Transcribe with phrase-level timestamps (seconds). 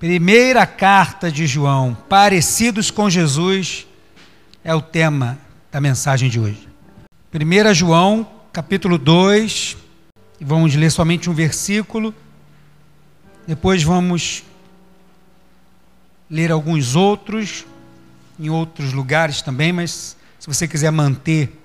[0.00, 3.86] Primeira carta de João, parecidos com Jesus,
[4.64, 5.38] é o tema
[5.70, 6.66] da mensagem de hoje.
[7.34, 9.76] 1 João, capítulo 2,
[10.40, 12.14] vamos ler somente um versículo,
[13.46, 14.42] depois vamos
[16.30, 17.66] ler alguns outros,
[18.38, 21.60] em outros lugares também, mas se você quiser manter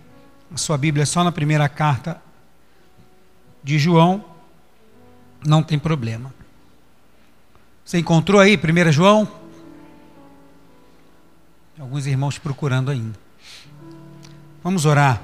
[0.54, 2.22] a sua Bíblia só na primeira carta
[3.64, 4.26] de João,
[5.48, 6.34] não tem problema.
[7.86, 9.28] Você encontrou aí 1 João?
[11.80, 13.14] Alguns irmãos procurando ainda.
[14.64, 15.22] Vamos orar.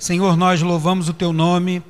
[0.00, 1.80] Senhor, nós louvamos o teu nome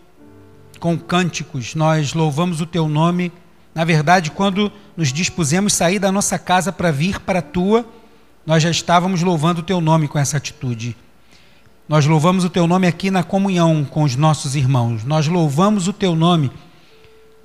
[0.79, 3.33] com cânticos, nós louvamos o teu nome.
[3.75, 7.87] Na verdade, quando nos dispusemos sair da nossa casa para vir para a tua,
[8.45, 10.95] nós já estávamos louvando o teu nome com essa atitude.
[11.89, 15.05] Nós louvamos o teu nome aqui na comunhão com os nossos irmãos.
[15.05, 16.51] Nós louvamos o teu nome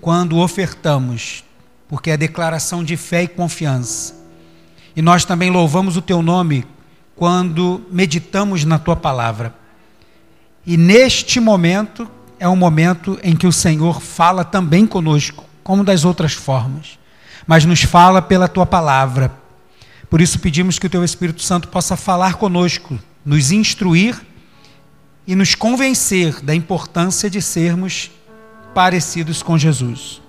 [0.02, 1.46] quando ofertamos,
[1.88, 4.16] porque é declaração de fé e confiança.
[4.96, 6.66] E nós também louvamos o teu nome
[7.16, 9.54] quando meditamos na tua palavra.
[10.65, 16.05] E neste momento é um momento em que o Senhor fala também conosco, como das
[16.05, 16.99] outras formas,
[17.46, 19.32] mas nos fala pela tua palavra.
[20.10, 24.20] Por isso pedimos que o teu Espírito Santo possa falar conosco, nos instruir
[25.26, 28.12] e nos convencer da importância de sermos
[28.74, 30.21] parecidos com Jesus.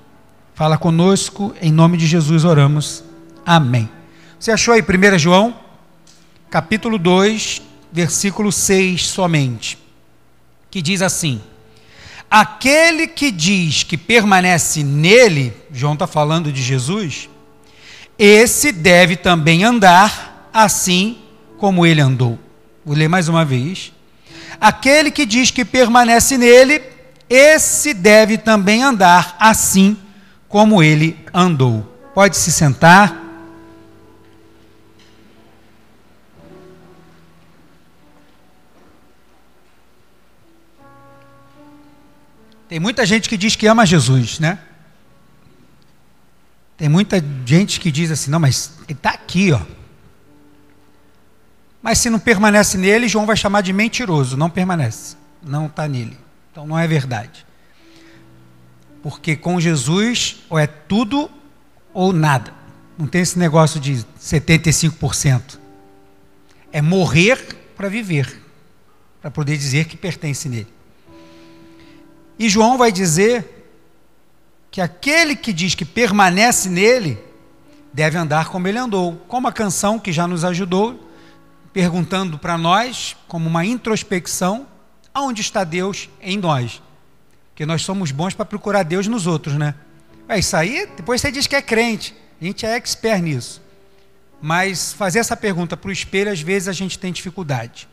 [0.58, 3.04] Fala conosco, em nome de Jesus oramos.
[3.46, 3.88] Amém.
[4.40, 5.56] Você achou aí 1 João,
[6.50, 9.78] capítulo 2, versículo 6 somente,
[10.68, 11.40] que diz assim:
[12.28, 17.30] Aquele que diz que permanece nele, João está falando de Jesus,
[18.18, 21.18] esse deve também andar assim
[21.56, 22.36] como ele andou.
[22.84, 23.92] Vou ler mais uma vez.
[24.60, 26.82] Aquele que diz que permanece nele,
[27.30, 30.07] esse deve também andar assim como
[30.82, 31.82] ele andou.
[32.14, 33.26] Pode se sentar.
[42.68, 44.58] Tem muita gente que diz que ama Jesus, né?
[46.76, 49.60] Tem muita gente que diz assim, não, mas ele está aqui, ó.
[51.82, 54.36] Mas se não permanece nele, João vai chamar de mentiroso.
[54.36, 56.16] Não permanece, não está nele.
[56.52, 57.47] Então não é verdade.
[59.02, 61.30] Porque com Jesus ou é tudo
[61.92, 62.52] ou nada.
[62.96, 65.58] Não tem esse negócio de 75%.
[66.72, 68.42] É morrer para viver,
[69.20, 70.66] para poder dizer que pertence nele.
[72.38, 73.58] E João vai dizer
[74.70, 77.18] que aquele que diz que permanece nele
[77.92, 81.08] deve andar como ele andou, como a canção que já nos ajudou,
[81.72, 84.66] perguntando para nós, como uma introspecção,
[85.12, 86.82] aonde está Deus em nós.
[87.58, 89.74] Porque nós somos bons para procurar Deus nos outros, né?
[90.28, 92.14] É isso aí, depois você diz que é crente.
[92.40, 93.60] A gente é expert nisso.
[94.40, 97.88] Mas fazer essa pergunta para o espelho, às vezes a gente tem dificuldade.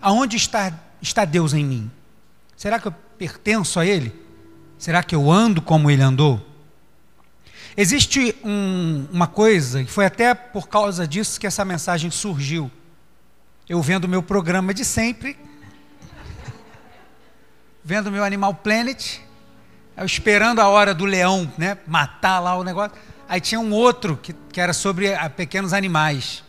[0.00, 1.90] Aonde está, está Deus em mim?
[2.56, 4.14] Será que eu pertenço a Ele?
[4.78, 6.40] Será que eu ando como Ele andou?
[7.76, 12.70] Existe um, uma coisa, e foi até por causa disso que essa mensagem surgiu.
[13.68, 15.36] Eu vendo o meu programa de sempre,
[17.86, 19.20] vendo meu Animal Planet,
[20.04, 22.98] esperando a hora do leão, né, matar lá o negócio.
[23.28, 26.42] Aí tinha um outro que, que era sobre a, ah, pequenos animais.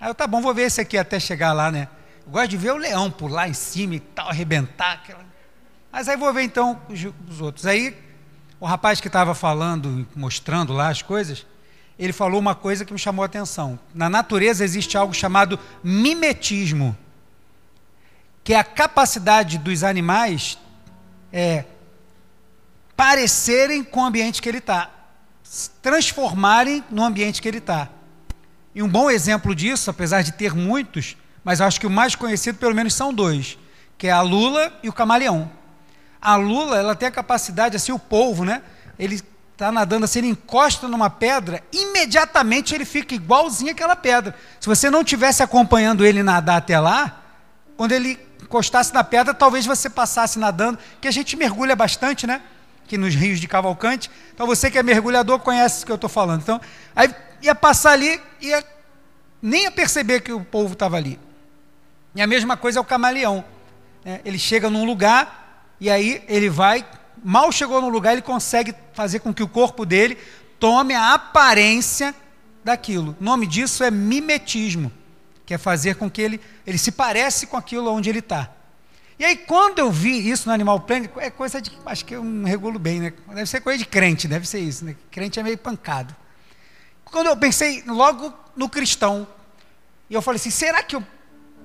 [0.00, 1.86] Aí eu, tá bom, vou ver esse aqui até chegar lá, né?
[2.26, 4.94] Eu gosto de ver o leão pular em cima e tal, arrebentar.
[4.94, 5.24] Aquela...
[5.92, 7.64] Mas aí vou ver então os, os outros.
[7.64, 7.96] Aí
[8.58, 11.46] o rapaz que estava falando, mostrando lá as coisas,
[11.96, 13.78] ele falou uma coisa que me chamou a atenção.
[13.94, 16.96] Na natureza existe algo chamado mimetismo
[18.50, 20.58] que a capacidade dos animais
[21.32, 21.66] é,
[22.96, 24.90] parecerem com o ambiente que ele está,
[25.80, 27.88] transformarem no ambiente que ele está.
[28.74, 32.58] E um bom exemplo disso, apesar de ter muitos, mas acho que o mais conhecido
[32.58, 33.56] pelo menos são dois,
[33.96, 35.48] que é a lula e o camaleão.
[36.20, 38.62] A lula, ela tem a capacidade, assim, o polvo, né?
[38.98, 39.22] Ele
[39.52, 44.34] está nadando assim, ele encosta numa pedra, imediatamente ele fica igualzinho aquela pedra.
[44.58, 47.22] Se você não tivesse acompanhando ele nadar até lá,
[47.76, 52.42] quando ele encostasse na pedra, talvez você passasse nadando, que a gente mergulha bastante, né?
[52.84, 54.10] Aqui nos rios de Cavalcante.
[54.34, 56.42] Então você que é mergulhador conhece o que eu estou falando.
[56.42, 56.60] Então,
[56.94, 58.64] aí ia passar ali, ia
[59.40, 61.18] nem ia perceber que o povo estava ali.
[62.12, 63.44] E a mesma coisa é o camaleão.
[64.04, 64.20] Né?
[64.24, 66.84] Ele chega num lugar e aí ele vai,
[67.22, 70.18] mal chegou no lugar, ele consegue fazer com que o corpo dele
[70.58, 72.12] tome a aparência
[72.64, 73.16] daquilo.
[73.20, 74.90] O nome disso é mimetismo
[75.50, 78.52] que é fazer com que ele, ele se parece com aquilo onde ele está.
[79.18, 81.72] E aí, quando eu vi isso no Animal Planet, é coisa de.
[81.84, 83.12] Acho que eu não regulo bem, né?
[83.26, 84.94] Deve ser coisa de crente, deve ser isso, né?
[85.10, 86.14] Crente é meio pancado.
[87.04, 89.26] Quando eu pensei logo no cristão,
[90.08, 91.02] e eu falei assim: será que eu,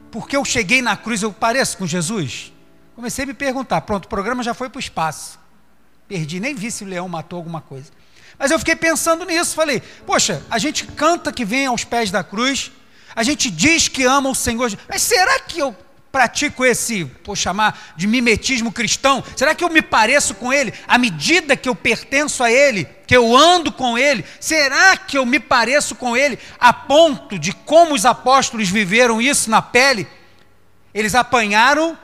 [0.10, 2.52] porque eu cheguei na cruz, eu pareço com Jesus?
[2.96, 3.82] Comecei a me perguntar.
[3.82, 5.38] Pronto, o programa já foi para o espaço.
[6.08, 7.92] Perdi, nem vi se o leão matou alguma coisa.
[8.40, 12.24] Mas eu fiquei pensando nisso, falei: poxa, a gente canta que vem aos pés da
[12.24, 12.72] cruz,
[13.16, 15.76] a gente diz que ama o Senhor, mas será que eu
[16.16, 19.22] pratico esse, vou chamar de mimetismo cristão?
[19.36, 20.74] Será que eu me pareço com ele?
[20.88, 25.26] À medida que eu pertenço a ele, que eu ando com ele, será que eu
[25.26, 30.08] me pareço com ele a ponto de como os apóstolos viveram isso na pele?
[30.94, 31.98] Eles apanharam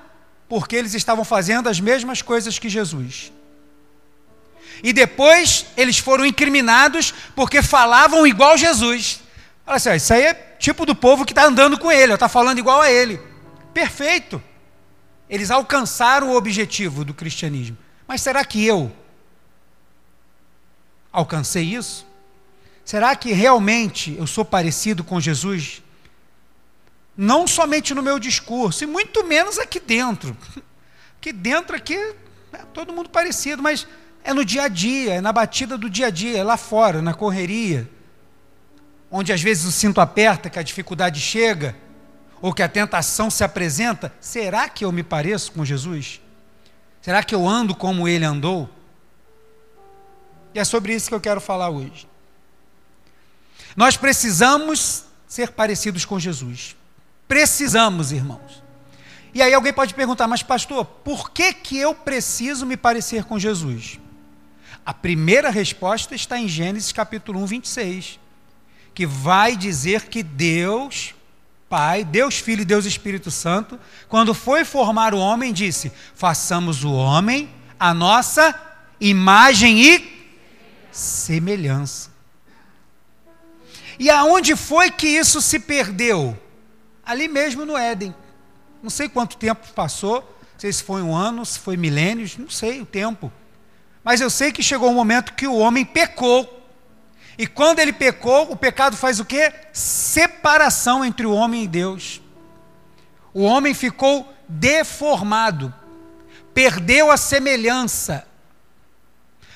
[0.50, 3.32] porque eles estavam fazendo as mesmas coisas que Jesus.
[4.84, 9.22] E depois eles foram incriminados porque falavam igual Jesus.
[9.66, 12.60] Fala assim, isso aí é tipo do povo que está andando com ele, está falando
[12.60, 13.20] igual a ele.
[13.74, 14.42] Perfeito.
[15.28, 17.78] Eles alcançaram o objetivo do cristianismo.
[18.08, 18.92] Mas será que eu
[21.12, 22.06] alcancei isso?
[22.86, 25.82] Será que realmente eu sou parecido com Jesus?
[27.18, 30.38] Não somente no meu discurso, e muito menos aqui dentro.
[31.18, 31.96] Aqui dentro aqui
[32.52, 33.86] é todo mundo parecido, mas
[34.24, 37.00] é no dia a dia, é na batida do dia a dia, é lá fora,
[37.00, 37.88] na correria,
[39.12, 41.76] onde às vezes o cinto aperta, que a dificuldade chega
[42.42, 46.22] ou que a tentação se apresenta, será que eu me pareço com Jesus?
[47.02, 48.70] Será que eu ando como ele andou?
[50.54, 52.08] E é sobre isso que eu quero falar hoje.
[53.76, 56.76] Nós precisamos ser parecidos com Jesus.
[57.28, 58.62] Precisamos, irmãos.
[59.34, 63.40] E aí alguém pode perguntar, mas pastor, por que, que eu preciso me parecer com
[63.40, 64.00] Jesus?
[64.86, 68.20] A primeira resposta está em Gênesis capítulo 1, 26,
[68.94, 71.14] que vai dizer que Deus
[71.72, 73.80] Pai, Deus Filho e Deus Espírito Santo,
[74.10, 77.50] quando foi formar o homem, disse: façamos o homem
[77.80, 78.54] a nossa
[79.00, 80.36] imagem e
[80.92, 82.12] semelhança.
[83.98, 86.38] E aonde foi que isso se perdeu?
[87.06, 88.14] Ali mesmo no Éden.
[88.84, 92.50] Não sei quanto tempo passou, não sei se foi um ano, se foi milênios, não
[92.50, 93.32] sei o tempo.
[94.04, 96.61] Mas eu sei que chegou um momento que o homem pecou
[97.38, 99.54] e quando ele pecou, o pecado faz o quê?
[99.72, 102.22] Separação entre o homem e Deus.
[103.34, 105.74] O homem ficou deformado,
[106.54, 108.28] perdeu a semelhança.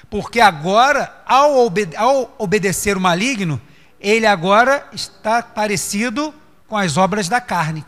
[0.09, 3.61] Porque agora, ao, obede ao obedecer o maligno,
[3.99, 6.33] ele agora está parecido
[6.67, 7.85] com as obras da carne.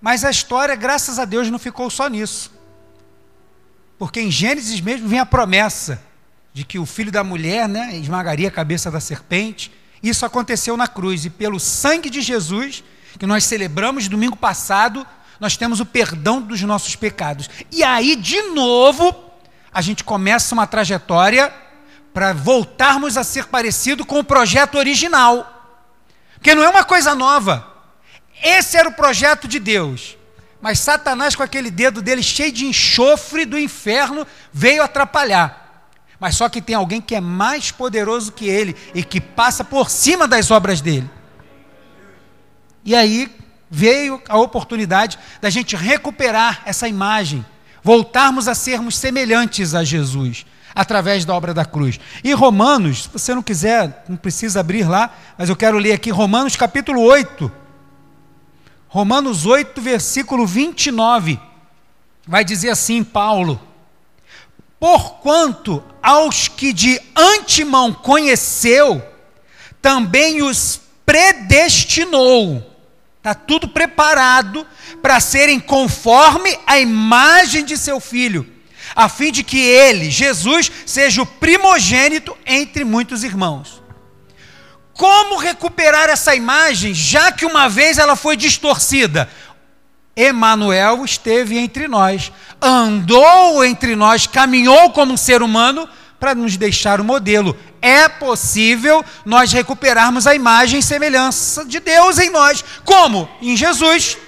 [0.00, 2.52] Mas a história, graças a Deus, não ficou só nisso.
[3.98, 6.09] Porque em Gênesis mesmo vem a promessa
[6.52, 9.72] de que o filho da mulher né, esmagaria a cabeça da serpente.
[10.02, 12.82] Isso aconteceu na cruz, e pelo sangue de Jesus,
[13.18, 15.06] que nós celebramos domingo passado,
[15.38, 17.48] nós temos o perdão dos nossos pecados.
[17.70, 19.14] E aí, de novo,
[19.72, 21.52] a gente começa uma trajetória
[22.12, 25.56] para voltarmos a ser parecido com o projeto original.
[26.34, 27.66] Porque não é uma coisa nova.
[28.42, 30.16] Esse era o projeto de Deus.
[30.60, 35.59] Mas Satanás, com aquele dedo dele cheio de enxofre do inferno, veio atrapalhar
[36.20, 39.88] mas só que tem alguém que é mais poderoso que ele e que passa por
[39.88, 41.10] cima das obras dele.
[42.84, 43.34] E aí
[43.70, 47.44] veio a oportunidade da gente recuperar essa imagem,
[47.82, 50.44] voltarmos a sermos semelhantes a Jesus
[50.74, 51.98] através da obra da cruz.
[52.22, 56.10] E Romanos, se você não quiser, não precisa abrir lá, mas eu quero ler aqui
[56.10, 57.50] Romanos capítulo 8.
[58.88, 61.40] Romanos 8, versículo 29.
[62.26, 63.60] Vai dizer assim, Paulo:
[64.80, 69.06] Porquanto aos que de antemão conheceu,
[69.82, 72.66] também os predestinou.
[73.18, 74.66] Está tudo preparado
[75.02, 78.50] para serem conforme a imagem de seu filho,
[78.96, 83.82] a fim de que ele, Jesus, seja o primogênito entre muitos irmãos.
[84.94, 89.28] Como recuperar essa imagem, já que uma vez ela foi distorcida?
[90.20, 97.00] Emanuel esteve entre nós, andou entre nós, caminhou como um ser humano para nos deixar
[97.00, 97.56] o modelo.
[97.80, 102.62] É possível nós recuperarmos a imagem e semelhança de Deus em nós.
[102.84, 103.30] Como?
[103.40, 104.18] Em Jesus.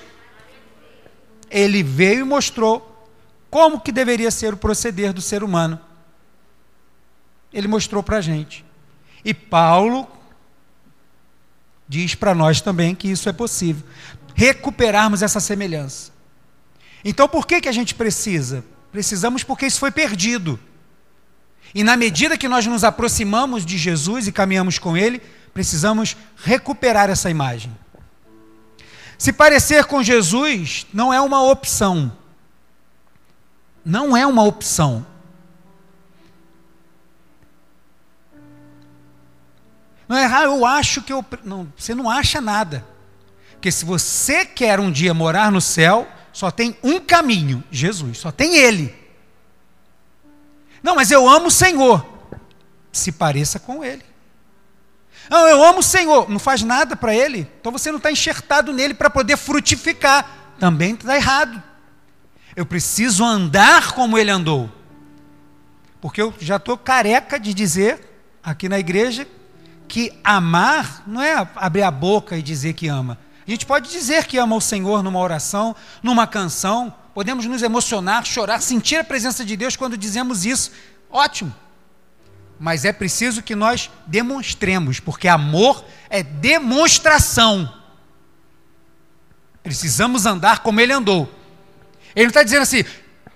[1.51, 3.07] Ele veio e mostrou
[3.51, 5.79] como que deveria ser o proceder do ser humano.
[7.53, 8.65] Ele mostrou para a gente.
[9.23, 10.09] E Paulo
[11.87, 13.85] diz para nós também que isso é possível
[14.35, 16.13] recuperarmos essa semelhança.
[17.05, 18.65] Então, por que, que a gente precisa?
[18.91, 20.59] Precisamos porque isso foi perdido.
[21.75, 25.21] E na medida que nós nos aproximamos de Jesus e caminhamos com Ele,
[25.55, 27.77] precisamos recuperar essa imagem.
[29.17, 32.13] Se parecer com Jesus não é uma opção.
[33.85, 35.07] Não é uma opção.
[40.09, 41.25] Não é, ah, eu acho que eu.
[41.43, 42.85] Não, você não acha nada.
[43.63, 48.33] Porque se você quer um dia morar no céu, só tem um caminho: Jesus, só
[48.33, 48.93] tem Ele.
[50.83, 52.05] Não, mas eu amo o Senhor.
[52.91, 54.03] Se pareça com Ele.
[55.31, 56.29] Não, eu amo o Senhor.
[56.29, 57.49] Não faz nada para Ele.
[57.61, 60.55] Então você não está enxertado nele para poder frutificar.
[60.59, 61.63] Também está errado.
[62.57, 64.69] Eu preciso andar como Ele andou.
[66.01, 69.25] Porque eu já estou careca de dizer aqui na igreja
[69.87, 73.22] que amar não é abrir a boca e dizer que ama.
[73.47, 78.25] A gente pode dizer que ama o Senhor numa oração, numa canção, podemos nos emocionar,
[78.25, 80.71] chorar, sentir a presença de Deus quando dizemos isso.
[81.11, 81.53] Ótimo.
[82.59, 87.73] Mas é preciso que nós demonstremos, porque amor é demonstração.
[89.63, 91.29] Precisamos andar como ele andou.
[92.15, 92.85] Ele não está dizendo assim,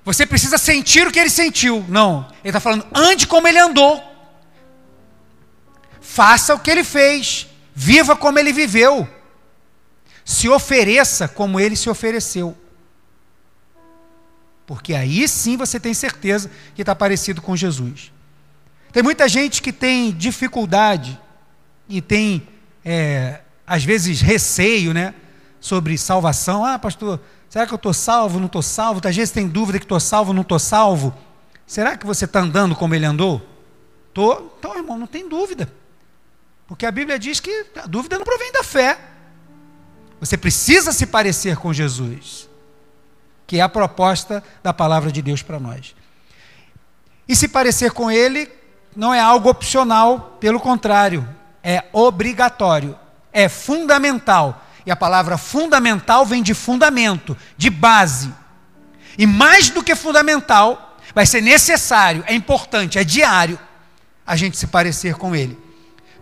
[0.04, 1.84] você precisa sentir o que ele sentiu.
[1.88, 2.28] Não.
[2.44, 4.02] Ele está falando, ande como ele andou.
[6.00, 7.48] Faça o que ele fez.
[7.74, 9.15] Viva como ele viveu
[10.26, 12.58] se ofereça como ele se ofereceu.
[14.66, 18.12] Porque aí sim você tem certeza que está parecido com Jesus.
[18.92, 21.16] Tem muita gente que tem dificuldade
[21.88, 22.48] e tem,
[22.84, 25.14] é, às vezes, receio né,
[25.60, 26.64] sobre salvação.
[26.64, 29.00] Ah, pastor, será que eu estou salvo, não estou salvo?
[29.06, 31.14] Às vezes tem dúvida que estou salvo, não estou salvo.
[31.64, 33.48] Será que você está andando como ele andou?
[34.08, 34.56] Estou.
[34.58, 35.72] Então, irmão, não tem dúvida.
[36.66, 38.98] Porque a Bíblia diz que a dúvida não provém da fé.
[40.20, 42.48] Você precisa se parecer com Jesus,
[43.46, 45.94] que é a proposta da palavra de Deus para nós.
[47.28, 48.50] E se parecer com Ele
[48.94, 51.28] não é algo opcional, pelo contrário,
[51.62, 52.98] é obrigatório,
[53.32, 54.62] é fundamental.
[54.86, 58.32] E a palavra fundamental vem de fundamento, de base.
[59.18, 63.58] E mais do que fundamental, vai ser necessário, é importante, é diário
[64.26, 65.65] a gente se parecer com Ele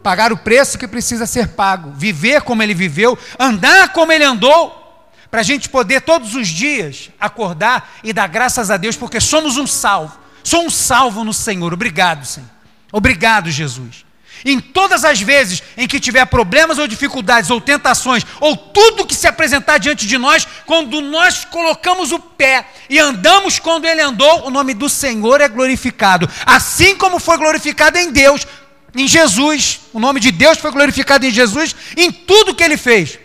[0.04, 5.08] pagar o preço que precisa ser pago, viver como ele viveu, andar como ele andou,
[5.30, 9.56] para a gente poder todos os dias acordar e dar graças a Deus, porque somos
[9.56, 10.16] um salvo.
[10.44, 11.72] Sou um salvo no Senhor.
[11.72, 12.50] Obrigado, Senhor.
[12.92, 14.04] Obrigado, Jesus.
[14.44, 19.14] Em todas as vezes em que tiver problemas ou dificuldades ou tentações, ou tudo que
[19.14, 24.46] se apresentar diante de nós, quando nós colocamos o pé e andamos quando ele andou,
[24.46, 26.28] o nome do Senhor é glorificado.
[26.44, 28.46] Assim como foi glorificado em Deus,
[28.94, 33.18] em Jesus, o nome de Deus foi glorificado em Jesus, em tudo que ele fez.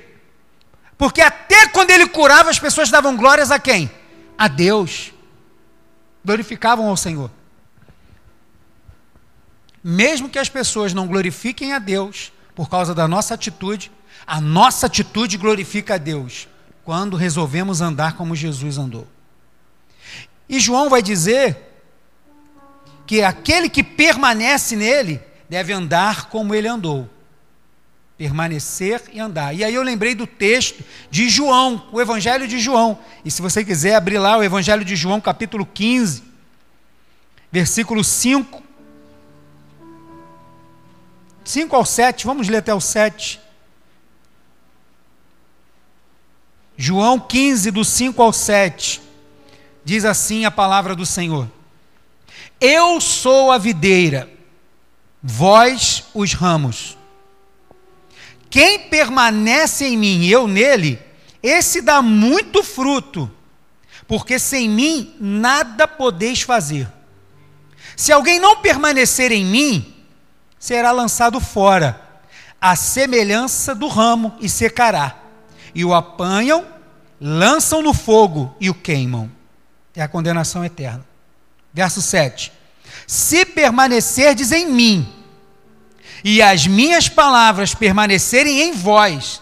[0.98, 3.90] Porque até quando ele curava, as pessoas davam glórias a quem?
[4.38, 5.14] A Deus.
[6.26, 7.30] Glorificavam ao Senhor.
[9.84, 13.92] Mesmo que as pessoas não glorifiquem a Deus por causa da nossa atitude,
[14.28, 16.48] a nossa atitude glorifica a Deus
[16.84, 19.08] quando resolvemos andar como Jesus andou.
[20.50, 21.58] E João vai dizer
[23.06, 27.10] que aquele que permanece nele deve andar como ele andou.
[28.18, 29.56] Permanecer e andar.
[29.56, 33.00] E aí eu lembrei do texto de João, o Evangelho de João.
[33.26, 36.24] E se você quiser abrir lá o Evangelho de João, capítulo 15,
[37.52, 38.62] versículo 5.
[41.44, 43.40] 5 ao 7, vamos ler até o 7.
[46.78, 49.02] João 15, do 5 ao 7,
[49.84, 51.50] diz assim a palavra do Senhor:
[52.62, 54.39] Eu sou a videira
[55.22, 56.98] vós os ramos.
[58.50, 61.00] Quem permanece em mim e eu nele,
[61.42, 63.32] esse dá muito fruto,
[64.08, 66.92] porque sem mim nada podeis fazer.
[67.96, 69.94] Se alguém não permanecer em mim,
[70.58, 72.02] será lançado fora,
[72.60, 75.16] à semelhança do ramo, e secará.
[75.76, 76.66] E o apanham,
[77.22, 79.32] lançam no fogo e o queimam.
[79.96, 81.06] É a condenação eterna.
[81.74, 82.52] Verso 7.
[83.10, 85.12] Se permanecerdes em mim,
[86.24, 89.42] e as minhas palavras permanecerem em vós,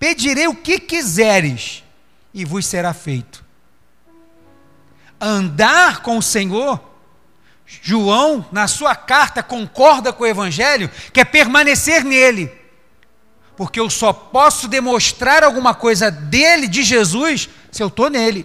[0.00, 1.84] pedirei o que quiseres,
[2.34, 3.44] e vos será feito.
[5.20, 6.80] Andar com o Senhor,
[7.64, 12.50] João, na sua carta, concorda com o Evangelho, que é permanecer nele.
[13.56, 18.44] Porque eu só posso demonstrar alguma coisa dele, de Jesus, se eu estou nele.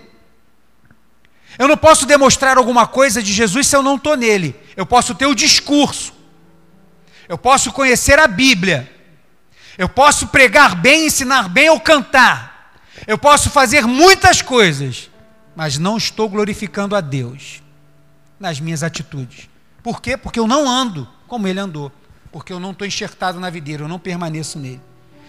[1.58, 4.56] Eu não posso demonstrar alguma coisa de Jesus se eu não estou nele.
[4.76, 6.14] Eu posso ter o discurso.
[7.28, 8.92] Eu posso conhecer a Bíblia.
[9.78, 12.82] Eu posso pregar bem, ensinar bem ou cantar.
[13.08, 15.10] Eu posso fazer muitas coisas,
[15.56, 17.62] mas não estou glorificando a Deus
[18.40, 19.50] nas minhas atitudes.
[19.82, 20.18] Por quê?
[20.18, 21.92] Porque eu não ando como ele andou.
[22.32, 24.82] Porque eu não estou enxertado na videira, eu não permaneço nele.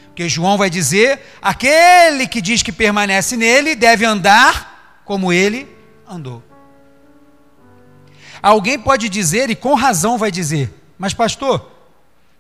[0.06, 5.79] Porque João vai dizer: aquele que diz que permanece nele deve andar como ele
[6.11, 6.43] andou.
[8.43, 11.71] Alguém pode dizer, e com razão vai dizer, mas pastor,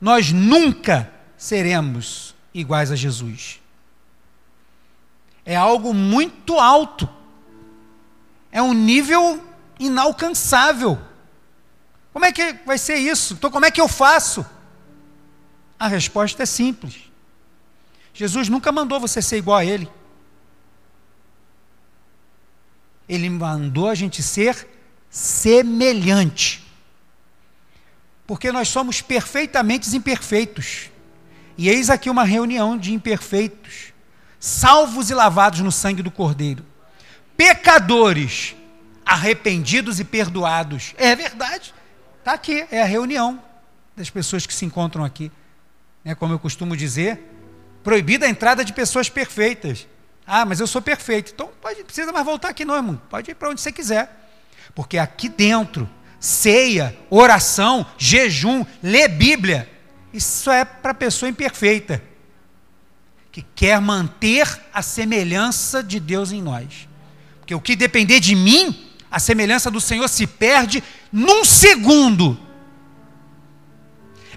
[0.00, 3.60] nós nunca seremos iguais a Jesus.
[5.44, 7.08] É algo muito alto.
[8.52, 9.42] É um nível
[9.78, 10.98] inalcançável.
[12.12, 13.34] Como é que vai ser isso?
[13.34, 14.44] Então, como é que eu faço?
[15.78, 17.10] A resposta é simples.
[18.12, 19.88] Jesus nunca mandou você ser igual a Ele.
[23.10, 24.68] Ele mandou a gente ser
[25.10, 26.64] semelhante.
[28.24, 30.88] Porque nós somos perfeitamente imperfeitos.
[31.58, 33.92] E eis aqui uma reunião de imperfeitos,
[34.38, 36.64] salvos e lavados no sangue do Cordeiro.
[37.36, 38.54] Pecadores,
[39.04, 40.94] arrependidos e perdoados.
[40.96, 41.74] É verdade.
[42.20, 43.42] Está aqui, é a reunião
[43.96, 45.32] das pessoas que se encontram aqui.
[46.04, 47.20] É como eu costumo dizer,
[47.82, 49.88] proibida a entrada de pessoas perfeitas.
[50.26, 51.32] Ah, mas eu sou perfeito.
[51.34, 53.00] Então pode, precisa mais voltar aqui não, irmão.
[53.08, 54.30] Pode ir para onde você quiser.
[54.74, 59.68] Porque aqui dentro, ceia, oração, jejum, ler Bíblia,
[60.12, 62.02] isso é para pessoa imperfeita.
[63.32, 66.88] Que quer manter a semelhança de Deus em nós.
[67.40, 72.38] Porque o que depender de mim, a semelhança do Senhor se perde num segundo.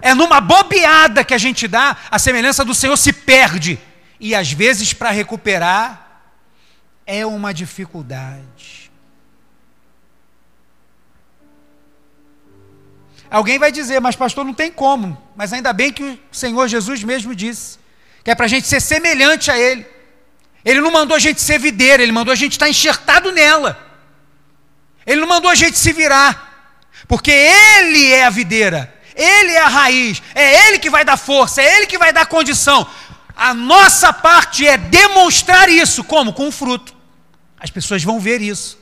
[0.02, 3.80] É numa bobeada que a gente dá, a semelhança do Senhor se perde
[4.24, 6.22] e às vezes para recuperar
[7.06, 8.90] é uma dificuldade.
[13.30, 15.22] Alguém vai dizer, mas pastor, não tem como.
[15.36, 17.78] Mas ainda bem que o Senhor Jesus mesmo disse
[18.24, 19.86] que é para a gente ser semelhante a Ele.
[20.64, 23.78] Ele não mandou a gente ser videira, Ele mandou a gente estar enxertado nela.
[25.06, 29.68] Ele não mandou a gente se virar, porque Ele é a videira, Ele é a
[29.68, 32.90] raiz, é Ele que vai dar força, é Ele que vai dar condição.
[33.36, 36.04] A nossa parte é demonstrar isso.
[36.04, 36.34] Como?
[36.34, 36.94] Com fruto.
[37.60, 38.78] As pessoas vão ver isso.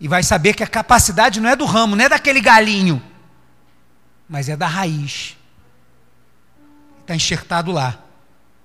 [0.00, 3.02] E vai saber que a capacidade não é do ramo, não é daquele galinho,
[4.26, 5.36] mas é da raiz.
[7.02, 7.98] Está enxertado lá.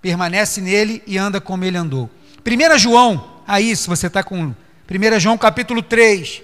[0.01, 2.09] Permanece nele e anda como ele andou.
[2.45, 6.41] 1 João, aí, se você está com 1 João capítulo 3,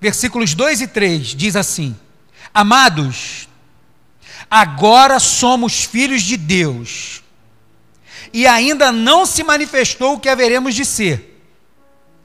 [0.00, 1.98] versículos 2 e 3, diz assim:
[2.54, 3.47] Amados,
[4.50, 7.22] Agora somos filhos de Deus.
[8.32, 11.42] E ainda não se manifestou o que haveremos de ser.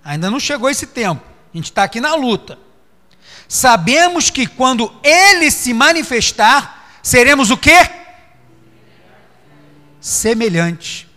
[0.03, 1.23] Ainda não chegou esse tempo.
[1.53, 2.59] A gente está aqui na luta.
[3.47, 7.89] Sabemos que quando ele se manifestar, seremos o quê?
[10.01, 11.07] Semelhantes.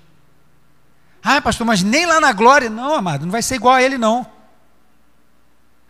[1.22, 2.70] Ah, pastor, mas nem lá na glória.
[2.70, 4.26] Não, amado, não vai ser igual a ele, não.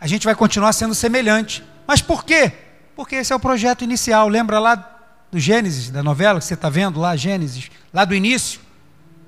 [0.00, 1.62] A gente vai continuar sendo semelhante.
[1.86, 2.52] Mas por quê?
[2.94, 4.28] Porque esse é o projeto inicial.
[4.28, 4.95] Lembra lá
[5.36, 8.58] do Gênesis, da novela que você está vendo lá, Gênesis, lá do início,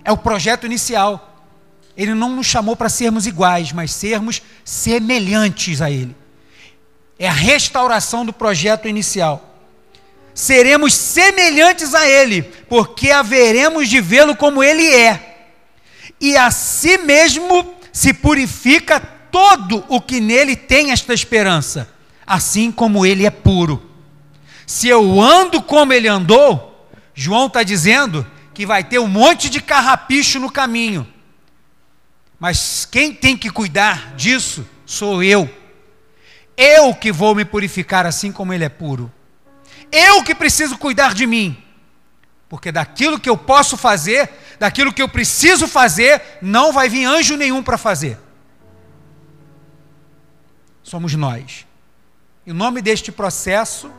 [0.03, 1.45] é o projeto inicial.
[1.95, 6.17] Ele não nos chamou para sermos iguais, mas sermos semelhantes a Ele.
[7.19, 9.61] É a restauração do projeto inicial.
[10.33, 15.51] Seremos semelhantes a Ele, porque haveremos de vê-lo como Ele é.
[16.19, 21.87] E a si mesmo se purifica todo o que nele tem esta esperança,
[22.27, 23.88] assim como Ele é puro.
[24.69, 29.63] Se eu ando como ele andou, João está dizendo que vai ter um monte de
[29.63, 31.09] carrapicho no caminho.
[32.39, 35.49] Mas quem tem que cuidar disso sou eu.
[36.55, 39.11] Eu que vou me purificar assim como ele é puro.
[39.91, 41.57] Eu que preciso cuidar de mim.
[42.47, 44.29] Porque daquilo que eu posso fazer,
[44.59, 48.19] daquilo que eu preciso fazer, não vai vir anjo nenhum para fazer.
[50.83, 51.67] Somos nós.
[52.45, 53.91] E o nome deste processo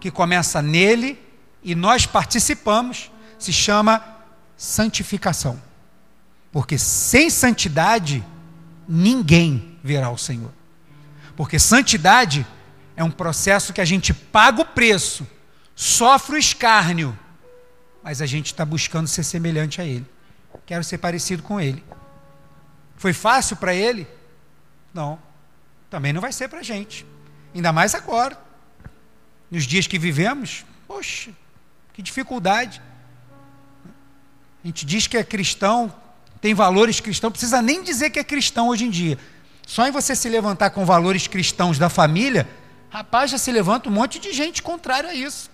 [0.00, 1.18] que começa nele
[1.62, 4.04] e nós participamos, se chama
[4.56, 5.60] santificação.
[6.52, 8.24] Porque sem santidade,
[8.88, 10.52] ninguém verá o Senhor.
[11.36, 12.46] Porque santidade
[12.96, 15.26] é um processo que a gente paga o preço,
[15.74, 17.16] sofre o escárnio,
[18.02, 20.06] mas a gente está buscando ser semelhante a Ele.
[20.64, 21.84] Quero ser parecido com Ele.
[22.96, 24.06] Foi fácil para Ele?
[24.92, 25.18] Não.
[25.90, 27.06] Também não vai ser para a gente.
[27.54, 28.47] Ainda mais agora
[29.50, 31.30] nos dias que vivemos, poxa,
[31.92, 32.82] que dificuldade.
[34.62, 35.92] A gente diz que é cristão,
[36.40, 39.18] tem valores cristãos, precisa nem dizer que é cristão hoje em dia.
[39.66, 42.48] Só em você se levantar com valores cristãos da família,
[42.90, 45.50] rapaz, já se levanta um monte de gente contrária a isso.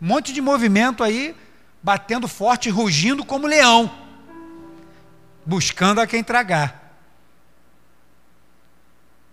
[0.00, 1.34] Um monte de movimento aí,
[1.82, 3.92] batendo forte, rugindo como leão,
[5.44, 6.96] buscando a quem tragar.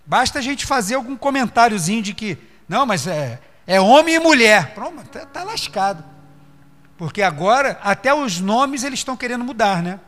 [0.05, 4.73] Basta a gente fazer algum comentáriozinho de que, não, mas é, é homem e mulher.
[4.73, 6.03] Pronto, está tá lascado.
[6.97, 9.99] Porque agora, até os nomes eles estão querendo mudar, né?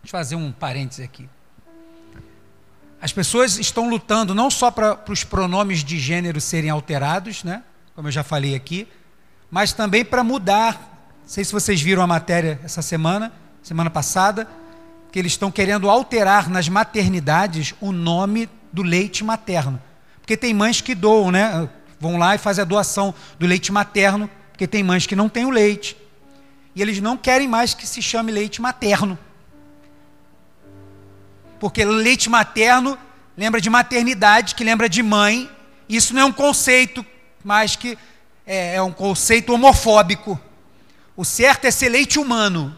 [0.00, 1.28] Deixa eu fazer um parêntese aqui.
[3.00, 7.64] As pessoas estão lutando não só para os pronomes de gênero serem alterados, né?
[7.96, 8.86] como eu já falei aqui,
[9.50, 10.74] mas também para mudar.
[11.22, 13.32] Não sei se vocês viram a matéria essa semana,
[13.64, 14.46] semana passada,
[15.10, 19.82] que eles estão querendo alterar nas maternidades o nome do leite materno.
[20.20, 21.68] Porque tem mães que doam, né?
[22.02, 25.44] Vão lá e fazem a doação do leite materno, porque tem mães que não têm
[25.44, 25.96] o leite.
[26.74, 29.16] E eles não querem mais que se chame leite materno.
[31.60, 32.98] Porque leite materno
[33.36, 35.48] lembra de maternidade, que lembra de mãe.
[35.88, 37.06] Isso não é um conceito
[37.44, 37.96] mais que
[38.44, 40.40] é, é um conceito homofóbico.
[41.16, 42.76] O certo é ser leite humano.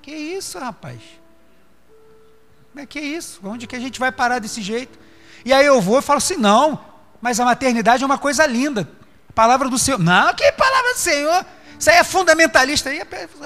[0.00, 0.98] Que isso, rapaz?
[2.72, 3.38] Como é que é isso?
[3.44, 4.98] Onde que a gente vai parar desse jeito?
[5.44, 6.93] E aí eu vou e falo assim: não,
[7.24, 8.86] mas a maternidade é uma coisa linda.
[9.34, 9.98] Palavra do Senhor.
[9.98, 11.46] Não, que palavra do Senhor?
[11.78, 12.90] Isso aí é fundamentalista.
[12.90, 13.00] Aí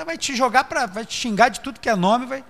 [0.05, 0.87] vai te jogar para.
[0.87, 2.27] vai te xingar de tudo que é nome.
[2.27, 2.45] Vai.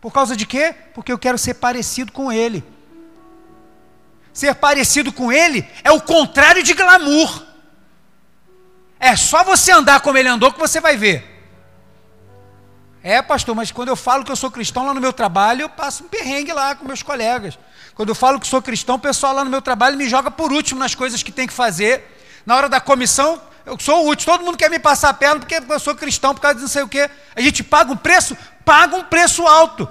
[0.00, 0.74] Por causa de quê?
[0.94, 2.64] Porque eu quero ser parecido com ele.
[4.32, 7.44] Ser parecido com ele é o contrário de glamour.
[8.98, 11.44] É só você andar como ele andou que você vai ver.
[13.02, 15.68] É, pastor, mas quando eu falo que eu sou cristão lá no meu trabalho, eu
[15.68, 17.58] passo um perrengue lá com meus colegas.
[17.94, 20.52] Quando eu falo que sou cristão, o pessoal lá no meu trabalho me joga por
[20.52, 22.04] último nas coisas que tem que fazer.
[22.46, 24.32] Na hora da comissão, eu sou último.
[24.32, 26.68] Todo mundo quer me passar a perna porque eu sou cristão, por causa de não
[26.68, 27.08] sei o quê.
[27.36, 28.36] A gente paga um preço?
[28.64, 29.88] Paga um preço alto.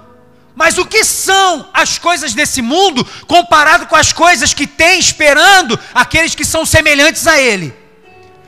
[0.54, 5.78] Mas o que são as coisas desse mundo comparado com as coisas que tem esperando
[5.94, 7.74] aqueles que são semelhantes a Ele?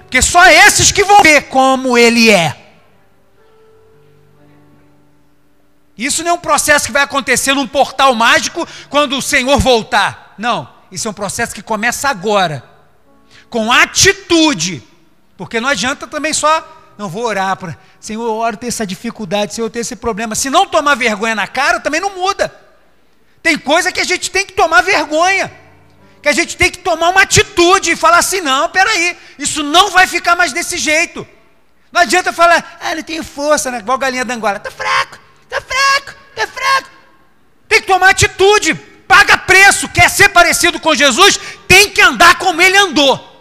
[0.03, 2.64] Porque só esses que vão ver como Ele é.
[5.97, 10.35] Isso não é um processo que vai acontecer num portal mágico quando o Senhor voltar.
[10.37, 12.65] Não, isso é um processo que começa agora,
[13.49, 14.83] com atitude,
[15.37, 16.67] porque não adianta também só,
[16.99, 20.35] não vou orar para, Senhor, eu oro ter essa dificuldade, Senhor, ter esse problema.
[20.35, 22.55] Se não tomar vergonha na cara, também não muda.
[23.43, 25.53] Tem coisa que a gente tem que tomar vergonha,
[26.23, 29.91] que a gente tem que tomar uma atitude e falar assim: não, peraí, isso não
[29.91, 31.27] vai ficar mais desse jeito.
[31.93, 33.79] Não adianta falar, ah, não tenho força, né?
[33.79, 35.24] igual galinha da Angola, está fraco.
[35.55, 36.91] Está fraco, está fraco.
[37.69, 39.89] Tem que tomar atitude, paga preço.
[39.89, 41.39] Quer ser parecido com Jesus?
[41.69, 43.33] Tem que andar como ele andou.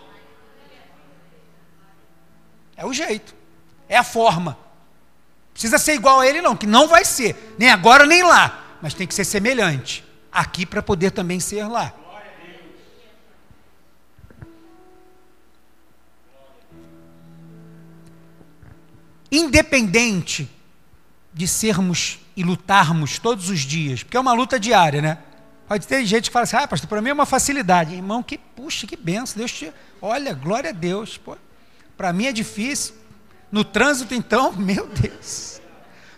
[2.77, 3.33] É o jeito,
[3.89, 4.57] é a forma.
[5.53, 8.93] Precisa ser igual a ele, não, que não vai ser, nem agora nem lá, mas
[8.93, 11.93] tem que ser semelhante aqui para poder também ser lá.
[19.31, 20.52] Independente
[21.33, 25.17] de sermos e lutarmos todos os dias, porque é uma luta diária, né?
[25.67, 27.95] Pode ter gente que fala assim, ah, pastor, para mim é uma facilidade.
[27.95, 29.73] Irmão, que puxa, que benção, Deus te.
[30.01, 31.19] Olha, glória a Deus.
[31.97, 32.95] Para mim é difícil.
[33.51, 35.61] No trânsito, então, meu Deus.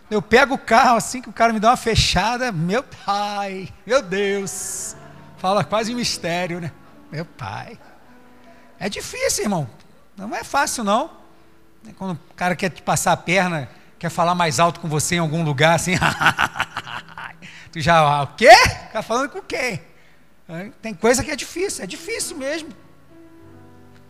[0.09, 4.01] Eu pego o carro assim que o cara me dá uma fechada, meu pai, meu
[4.01, 4.95] Deus.
[5.37, 6.71] Fala quase em mistério, né?
[7.11, 7.79] Meu pai.
[8.79, 9.69] É difícil, irmão.
[10.17, 11.09] Não é fácil, não.
[11.97, 15.19] Quando o cara quer te passar a perna, quer falar mais alto com você em
[15.19, 15.93] algum lugar, assim,
[17.71, 18.51] tu já, ah, o quê?
[18.87, 19.81] Está falando com quem?
[20.81, 22.69] Tem coisa que é difícil, é difícil mesmo.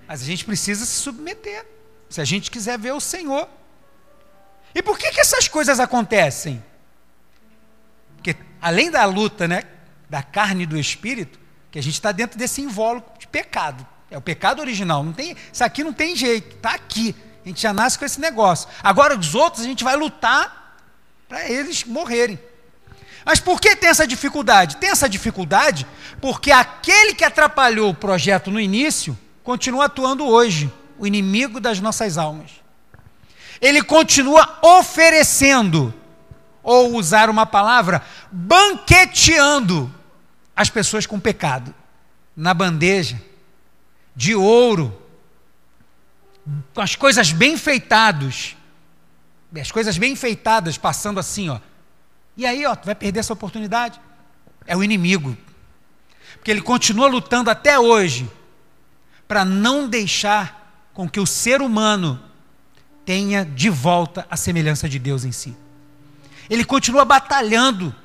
[0.08, 1.66] Mas a gente precisa se submeter,
[2.10, 3.48] se a gente quiser ver o Senhor.
[4.74, 6.64] E por que, que essas coisas acontecem?
[8.18, 9.64] Porque além da luta, né,
[10.10, 11.40] da carne e do espírito,
[11.72, 13.86] que a gente está dentro desse invólucro de pecado.
[14.10, 15.04] É o pecado original.
[15.04, 17.16] Não tem, isso aqui não tem jeito, está aqui.
[17.46, 18.68] A gente já nasce com esse negócio.
[18.84, 20.78] Agora, os outros, a gente vai lutar
[21.30, 22.40] para eles morrerem.
[23.24, 24.78] Mas por que tem essa dificuldade?
[24.78, 25.86] Tem essa dificuldade
[26.20, 32.18] porque aquele que atrapalhou o projeto no início continua atuando hoje, o inimigo das nossas
[32.18, 32.52] almas.
[33.62, 35.94] Ele continua oferecendo,
[36.64, 39.94] ou usar uma palavra, banqueteando
[40.56, 41.74] as pessoas com pecado
[42.36, 43.22] na bandeja
[44.16, 45.05] de ouro,
[46.74, 48.56] com as coisas bem enfeitadas,
[49.60, 51.60] as coisas bem enfeitadas passando assim, ó.
[52.38, 54.00] E aí, ó, tu vai perder essa oportunidade.
[54.68, 55.38] É o inimigo.
[56.36, 58.30] Porque ele continua lutando até hoje
[59.28, 62.22] para não deixar com que o ser humano
[63.06, 65.56] tenha de volta a semelhança de Deus em si.
[66.50, 67.96] Ele continua batalhando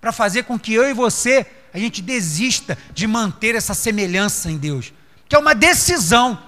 [0.00, 4.58] para fazer com que eu e você a gente desista de manter essa semelhança em
[4.58, 4.92] Deus,
[5.28, 6.38] que é uma decisão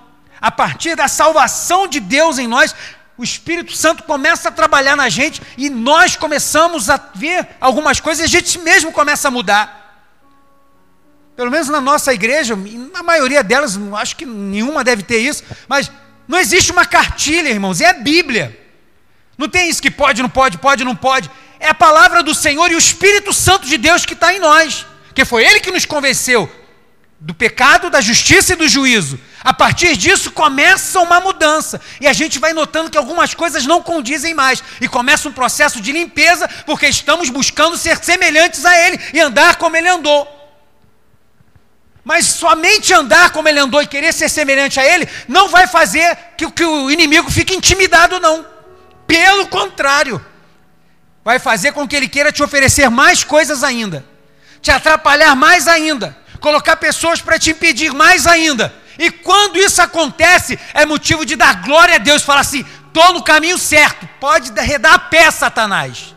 [0.41, 2.75] a partir da salvação de Deus em nós,
[3.17, 8.23] o Espírito Santo começa a trabalhar na gente e nós começamos a ver algumas coisas
[8.23, 9.83] e a gente mesmo começa a mudar.
[11.37, 12.57] Pelo menos na nossa igreja,
[12.93, 15.91] na maioria delas, acho que nenhuma deve ter isso, mas
[16.27, 18.59] não existe uma cartilha, irmãos, é a Bíblia.
[19.37, 21.31] Não tem isso que pode, não pode, pode, não pode.
[21.59, 24.87] É a palavra do Senhor e o Espírito Santo de Deus que está em nós,
[25.15, 26.51] que foi Ele que nos convenceu
[27.19, 29.19] do pecado, da justiça e do juízo.
[29.45, 31.79] A partir disso começa uma mudança.
[32.01, 34.65] E a gente vai notando que algumas coisas não condizem mais.
[34.81, 39.57] E começa um processo de limpeza, porque estamos buscando ser semelhantes a Ele e andar
[39.57, 40.27] como Ele andou.
[42.03, 46.17] Mas somente andar como Ele andou e querer ser semelhante a Ele não vai fazer
[46.39, 48.47] que, que o inimigo fique intimidado, não.
[49.07, 50.25] Pelo contrário,
[51.23, 54.03] vai fazer com que ele queira te oferecer mais coisas ainda,
[54.63, 58.71] te atrapalhar mais ainda colocar pessoas para te impedir mais ainda.
[58.99, 63.23] E quando isso acontece, é motivo de dar glória a Deus, falar assim: estou no
[63.23, 66.15] caminho certo, pode arredar a pé, Satanás.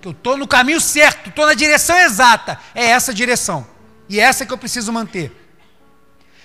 [0.00, 2.58] Que eu estou no caminho certo, estou na direção exata.
[2.74, 3.66] É essa direção.
[4.08, 5.32] E é essa que eu preciso manter.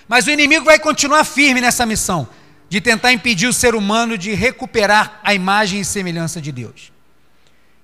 [0.08, 2.28] Mas o inimigo vai continuar firme nessa missão
[2.68, 6.92] de tentar impedir o ser humano de recuperar a imagem e semelhança de Deus.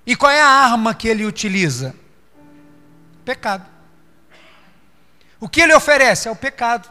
[0.07, 1.95] E qual é a arma que ele utiliza?
[3.25, 3.67] Pecado.
[5.41, 6.29] O que ele oferece?
[6.29, 6.89] É o pecado.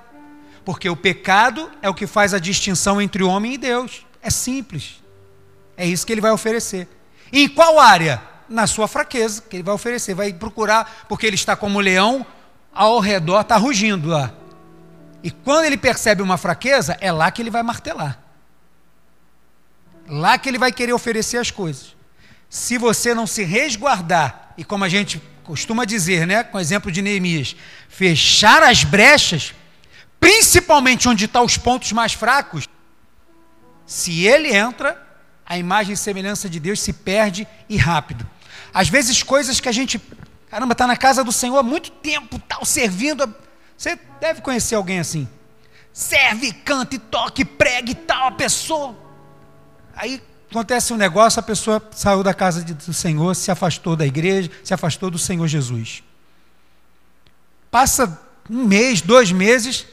[0.66, 4.06] Porque o pecado é o que faz a distinção entre o homem e Deus.
[4.22, 5.02] É simples.
[5.78, 6.88] É isso que ele vai oferecer.
[7.32, 8.22] E em qual área?
[8.50, 10.16] Na sua fraqueza, que ele vai oferecer.
[10.16, 12.26] Vai procurar, porque ele está como leão,
[12.74, 14.34] ao redor está rugindo lá.
[15.24, 18.20] E quando ele percebe uma fraqueza, é lá que ele vai martelar.
[20.08, 21.96] Lá que ele vai querer oferecer as coisas.
[22.50, 26.92] Se você não se resguardar, e como a gente costuma dizer, né, com o exemplo
[26.92, 27.56] de Neemias,
[27.90, 29.54] fechar as brechas,
[30.20, 32.68] principalmente onde estão os pontos mais fracos,
[33.86, 35.02] se ele entra,
[35.46, 38.28] a imagem e semelhança de Deus se perde e rápido.
[38.74, 40.02] Às vezes coisas que a gente,
[40.50, 43.34] caramba, está na casa do Senhor há muito tempo, tal, servindo.
[43.78, 45.28] Você deve conhecer alguém assim.
[45.94, 48.96] Serve, canta e toque, pregue e tal, a pessoa.
[49.96, 54.50] Aí acontece um negócio, a pessoa saiu da casa do Senhor, se afastou da igreja,
[54.64, 56.04] se afastou do Senhor Jesus.
[57.70, 59.86] Passa um mês, dois meses,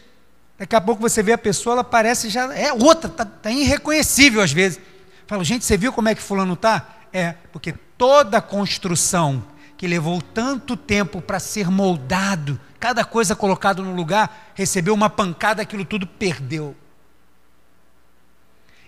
[0.62, 4.40] daqui a pouco você vê a pessoa, ela parece já é outra, está tá irreconhecível
[4.40, 4.78] às vezes.
[5.26, 6.86] Fala, gente, você viu como é que fulano está?
[7.12, 9.44] É, porque toda construção
[9.76, 15.62] que levou tanto tempo para ser moldado, cada coisa colocada no lugar, recebeu uma pancada,
[15.62, 16.76] aquilo tudo perdeu.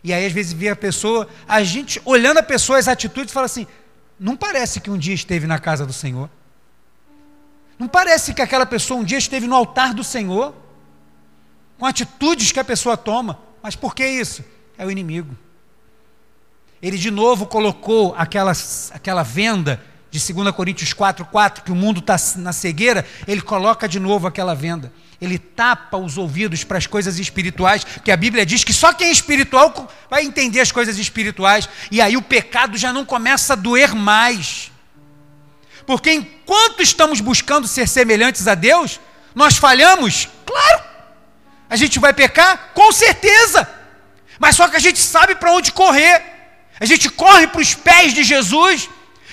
[0.05, 3.47] E aí, às vezes, vê a pessoa, a gente, olhando a pessoa, as atitudes, fala
[3.47, 3.67] assim:
[4.21, 6.31] não parece que um dia esteve na casa do Senhor.
[7.77, 10.55] Não parece que aquela pessoa um dia esteve no altar do Senhor,
[11.79, 13.39] com atitudes que a pessoa toma.
[13.63, 14.45] Mas por que isso?
[14.77, 15.37] É o inimigo.
[16.83, 18.53] Ele de novo colocou aquela,
[18.93, 23.99] aquela venda de 2 Coríntios 4,4, que o mundo está na cegueira, ele coloca de
[23.99, 24.93] novo aquela venda
[25.25, 29.09] ele tapa os ouvidos para as coisas espirituais, porque a Bíblia diz que só quem
[29.09, 33.57] é espiritual vai entender as coisas espirituais, e aí o pecado já não começa a
[33.57, 34.71] doer mais.
[35.87, 39.01] Porque enquanto estamos buscando ser semelhantes a Deus,
[39.35, 40.29] nós falhamos?
[40.47, 40.93] Claro!
[41.75, 42.71] A gente vai pecar?
[42.73, 43.69] Com certeza!
[44.39, 46.23] Mas só que a gente sabe para onde correr.
[46.79, 48.89] A gente corre para os pés de Jesus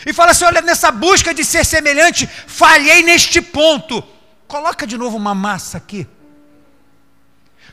[0.08, 4.04] e fala assim: olha, nessa busca de ser semelhante, falhei neste ponto.
[4.48, 6.08] Coloca de novo uma massa aqui.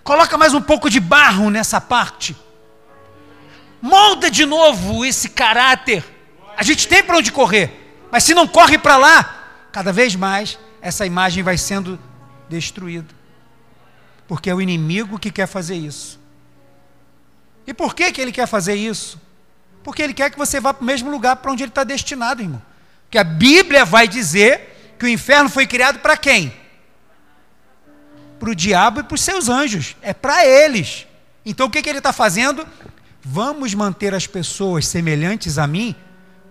[0.05, 2.37] Coloca mais um pouco de barro nessa parte.
[3.81, 6.05] Molda de novo esse caráter.
[6.59, 10.59] A gente tem para onde correr, mas se não corre para lá, cada vez mais
[10.83, 11.99] essa imagem vai sendo
[12.51, 13.18] destruída.
[14.29, 16.21] Porque é o inimigo que quer fazer isso.
[17.67, 19.21] E por que, que ele quer fazer isso?
[19.83, 22.43] Porque ele quer que você vá para o mesmo lugar para onde ele está destinado,
[22.43, 22.63] irmão.
[23.11, 26.53] Que a Bíblia vai dizer que o inferno foi criado para quem?
[28.39, 31.07] para o diabo e para os seus anjos, é para eles.
[31.45, 32.67] Então o que, que ele está fazendo?
[33.23, 35.95] Vamos manter as pessoas semelhantes a mim,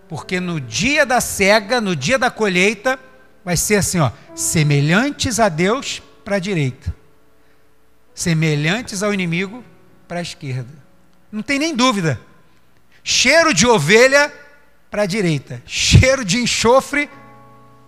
[0.10, 3.00] porque no dia da cega, no dia da colheita,
[3.44, 6.94] vai ser assim, ó, semelhantes a Deus para a direita,
[8.18, 9.64] semelhantes ao inimigo
[10.08, 10.74] para a esquerda.
[11.32, 12.20] Não tem nem dúvida.
[13.04, 14.34] Cheiro de ovelha
[14.90, 17.08] para a direita, cheiro de enxofre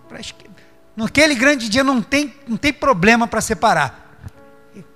[0.08, 0.54] para a esquerda.
[0.96, 4.16] Naquele grande dia não tem, não tem problema para separar.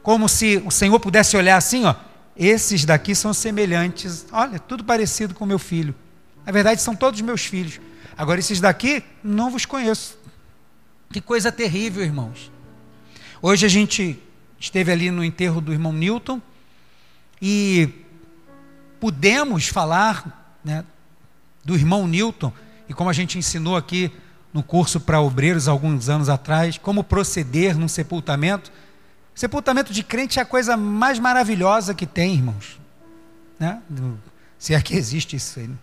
[0.05, 1.97] Como se o Senhor pudesse olhar assim, ó,
[2.37, 5.97] esses daqui são semelhantes, olha, tudo parecido com meu filho.
[6.47, 7.81] Na verdade, são todos meus filhos.
[8.16, 10.16] Agora, esses daqui, não vos conheço.
[11.11, 12.53] Que coisa terrível, irmãos.
[13.42, 14.23] Hoje a gente
[14.64, 16.40] esteve ali no enterro do irmão Newton
[17.40, 17.88] e
[18.98, 20.85] pudemos falar né,
[21.62, 22.53] do irmão Newton,
[22.88, 24.11] e como a gente ensinou aqui
[24.53, 28.72] no curso para obreiros alguns anos atrás, como proceder num sepultamento.
[29.35, 32.79] Sepultamento de crente é a coisa mais maravilhosa que tem, irmãos.
[33.59, 33.83] Né?
[34.59, 35.66] Se é que existe isso aí.
[35.66, 35.77] Né?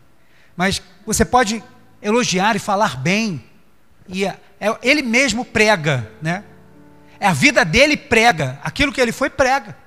[0.56, 1.62] Mas você pode
[2.02, 3.44] elogiar e falar bem.
[4.08, 6.44] E é, é, ele mesmo prega, né?
[7.22, 9.78] É a vida dele prega, aquilo que ele foi prega.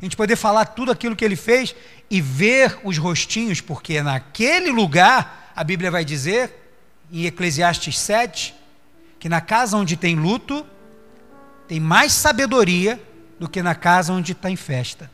[0.00, 1.76] A gente poder falar tudo aquilo que ele fez
[2.10, 6.52] e ver os rostinhos, porque naquele lugar, a Bíblia vai dizer,
[7.12, 8.52] em Eclesiastes 7,
[9.20, 10.66] que na casa onde tem luto,
[11.68, 13.00] tem mais sabedoria
[13.38, 15.08] do que na casa onde está em festa.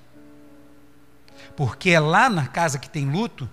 [1.55, 3.49] Porque é lá na casa que tem luto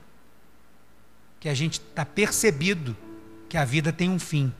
[1.37, 2.95] que a gente está percebido
[3.49, 4.53] que a vida tem um fim.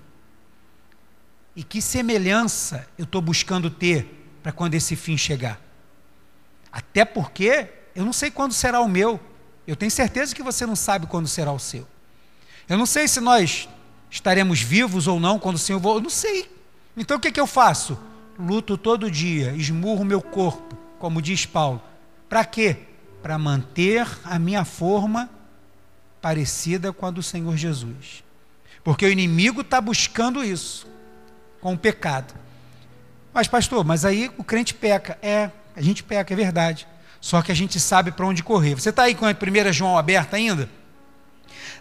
[1.55, 5.59] E que semelhança eu estou buscando ter para quando esse fim chegar?
[6.71, 9.19] Até porque eu não sei quando será o meu.
[9.67, 11.87] Eu tenho certeza que você não sabe quando será o seu.
[12.67, 13.67] Eu não sei se nós
[14.09, 15.99] estaremos vivos ou não quando o Senhor voltar.
[15.99, 16.49] Eu não sei.
[16.95, 17.99] Então o que, que eu faço?
[18.37, 21.81] Luto todo dia, esmurro meu corpo, como diz Paulo.
[22.29, 22.77] Para quê?
[23.21, 25.29] Para manter a minha forma
[26.21, 28.23] parecida com a do Senhor Jesus.
[28.83, 30.87] Porque o inimigo está buscando isso,
[31.61, 32.33] com o pecado.
[33.33, 35.17] Mas, pastor, mas aí o crente peca.
[35.21, 36.87] É, a gente peca, é verdade.
[37.21, 38.75] Só que a gente sabe para onde correr.
[38.75, 40.69] Você está aí com a 1 João aberta ainda?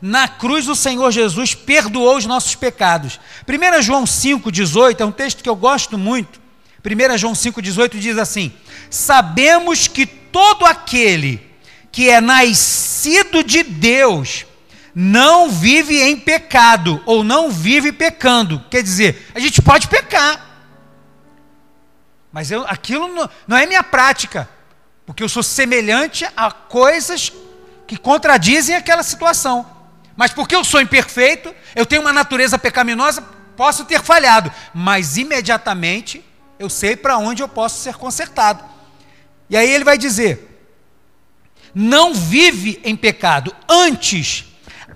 [0.00, 3.18] Na cruz o Senhor Jesus perdoou os nossos pecados.
[3.46, 6.40] 1 João 5,18 é um texto que eu gosto muito.
[6.84, 8.52] 1 João 5,18 diz assim:
[8.90, 11.44] Sabemos que todo aquele
[11.90, 14.46] que é nascido de Deus
[15.00, 18.64] não vive em pecado ou não vive pecando.
[18.68, 20.44] Quer dizer, a gente pode pecar,
[22.32, 24.48] mas eu, aquilo não, não é minha prática,
[25.06, 27.32] porque eu sou semelhante a coisas
[27.86, 29.64] que contradizem aquela situação.
[30.16, 33.22] Mas porque eu sou imperfeito, eu tenho uma natureza pecaminosa,
[33.56, 36.24] posso ter falhado, mas imediatamente
[36.58, 38.64] eu sei para onde eu posso ser consertado.
[39.48, 40.60] E aí ele vai dizer:
[41.72, 44.47] não vive em pecado, antes,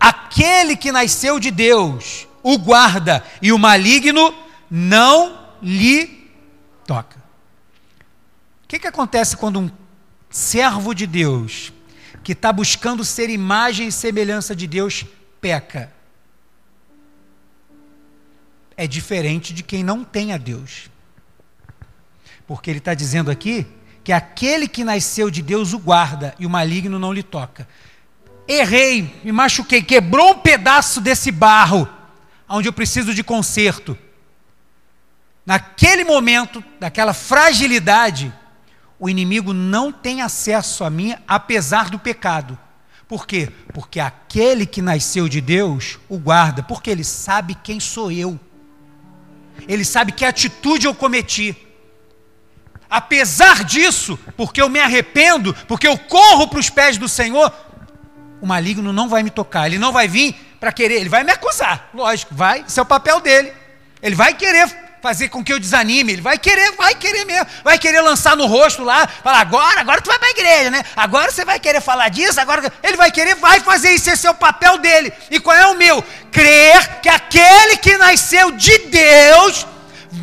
[0.03, 4.35] aquele que nasceu de Deus o guarda, e o maligno
[4.69, 6.29] não lhe
[6.85, 7.17] toca.
[8.65, 9.71] O que, que acontece quando um
[10.29, 11.73] servo de Deus,
[12.25, 15.05] que está buscando ser imagem e semelhança de Deus,
[15.41, 15.93] peca?
[18.77, 20.91] É diferente de quem não tem a Deus.
[22.45, 23.69] Porque ele está dizendo aqui
[24.03, 27.69] que aquele que nasceu de Deus o guarda e o maligno não lhe toca.
[28.47, 31.89] Errei, me machuquei, quebrou um pedaço desse barro,
[32.49, 33.97] onde eu preciso de conserto.
[35.47, 38.33] Naquele momento, daquela fragilidade,
[38.99, 42.59] o inimigo não tem acesso a mim, apesar do pecado.
[43.09, 43.51] Por quê?
[43.73, 48.39] Porque aquele que nasceu de Deus o guarda, porque ele sabe quem sou eu.
[49.69, 51.57] Ele sabe que atitude eu cometi
[52.93, 57.51] apesar disso, porque eu me arrependo, porque eu corro para os pés do Senhor,
[58.43, 61.31] o maligno não vai me tocar, ele não vai vir para querer, ele vai me
[61.31, 63.53] acusar, lógico, vai, esse é o papel dele.
[64.03, 64.69] Ele vai querer
[65.01, 68.47] fazer com que eu desanime, ele vai querer, vai querer mesmo, vai querer lançar no
[68.47, 70.83] rosto lá, falar agora, agora tu vai para a igreja, né?
[70.97, 74.31] Agora você vai querer falar disso, agora ele vai querer, vai fazer isso, esse é
[74.31, 75.13] o papel dele.
[75.31, 76.03] E qual é o meu?
[76.33, 79.67] Crer que aquele que nasceu de Deus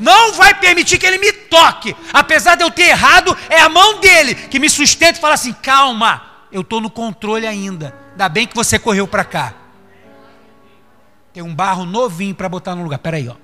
[0.02, 1.96] não vai permitir que ele me toque.
[2.12, 5.54] Apesar de eu ter errado, é a mão dele que me sustenta e fala assim:
[5.54, 7.96] calma, eu estou no controle ainda.
[8.12, 9.54] Ainda bem que você correu para cá.
[11.34, 13.00] Tem um barro novinho para botar no lugar.
[13.00, 13.36] Peraí, ó.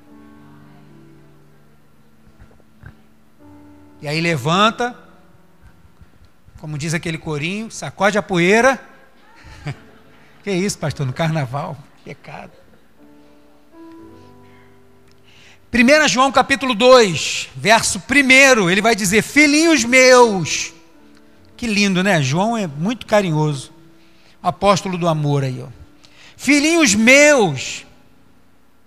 [4.02, 4.96] E aí levanta,
[6.60, 8.80] como diz aquele corinho, sacode a poeira.
[10.44, 11.78] que isso, pastor, no carnaval?
[12.04, 12.52] Pecado.
[15.74, 20.75] 1 João capítulo 2, verso 1, ele vai dizer: Filhinhos meus.
[21.58, 22.22] Que lindo, né?
[22.22, 23.72] João é muito carinhoso.
[24.42, 25.68] Apóstolo do amor aí, ó.
[26.38, 27.86] Filhinhos meus.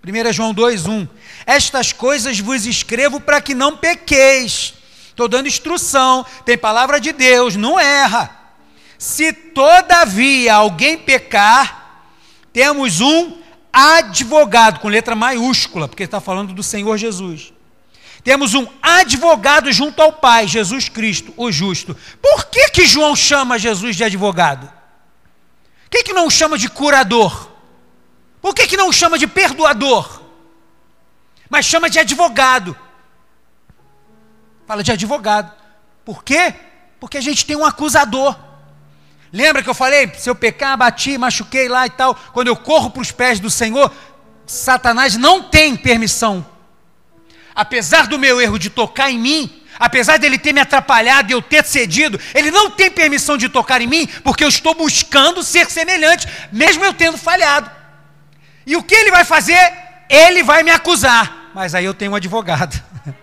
[0.05, 1.07] 1 João 2, 1.
[1.45, 4.73] Estas coisas vos escrevo para que não pequeis.
[5.09, 8.37] Estou dando instrução, tem palavra de Deus, não erra.
[8.97, 12.05] Se todavia alguém pecar,
[12.53, 13.37] temos um
[13.71, 17.51] advogado, com letra maiúscula, porque está falando do Senhor Jesus.
[18.29, 21.97] Temos um advogado junto ao Pai, Jesus Cristo, o justo.
[22.21, 24.71] Por que, que João chama Jesus de advogado?
[25.85, 27.49] Por que, que não chama de curador?
[28.39, 30.21] Por que, que não chama de perdoador?
[31.49, 32.77] Mas chama de advogado.
[34.67, 35.51] Fala de advogado.
[36.05, 36.53] Por quê?
[36.99, 38.37] Porque a gente tem um acusador.
[39.33, 40.07] Lembra que eu falei?
[40.13, 42.13] Se eu pecar, bati, machuquei lá e tal.
[42.31, 43.91] Quando eu corro para os pés do Senhor,
[44.45, 46.58] Satanás não tem permissão.
[47.59, 51.41] Apesar do meu erro de tocar em mim, apesar dele ter me atrapalhado e eu
[51.41, 55.69] ter cedido, ele não tem permissão de tocar em mim, porque eu estou buscando ser
[55.69, 57.69] semelhante, mesmo eu tendo falhado.
[58.65, 59.59] E o que ele vai fazer?
[60.09, 61.51] Ele vai me acusar.
[61.53, 62.81] Mas aí eu tenho um advogado.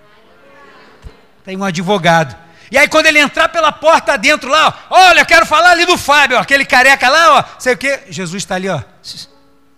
[1.43, 2.37] tem um advogado.
[2.71, 5.87] E aí, quando ele entrar pela porta dentro lá, ó, olha, eu quero falar ali
[5.87, 8.01] do Fábio, ó, aquele careca lá, ó, sei o quê.
[8.11, 8.83] Jesus está ali, ó.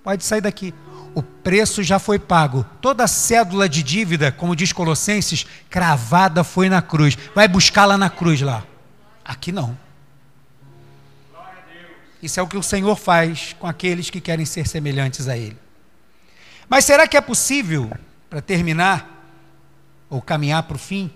[0.03, 0.75] Pode sair daqui.
[1.43, 2.65] Preço já foi pago.
[2.81, 7.17] Toda cédula de dívida, como diz Colossenses, cravada foi na cruz.
[7.35, 8.65] Vai buscar lá na cruz lá.
[9.25, 9.77] Aqui não.
[12.23, 15.57] Isso é o que o Senhor faz com aqueles que querem ser semelhantes a Ele.
[16.69, 17.91] Mas será que é possível,
[18.29, 19.19] para terminar,
[20.11, 21.11] ou caminhar para o fim,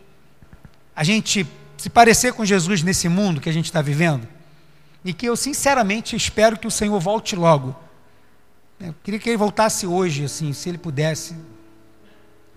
[0.95, 1.47] a gente
[1.77, 4.27] se parecer com Jesus nesse mundo que a gente está vivendo?
[5.05, 7.77] E que eu sinceramente espero que o Senhor volte logo.
[8.85, 11.37] Eu queria que ele voltasse hoje, assim, se ele pudesse.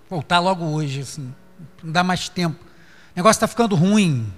[0.09, 1.32] Voltar logo hoje, assim.
[1.84, 2.57] Não dá mais tempo.
[2.59, 4.34] O negócio está ficando ruim.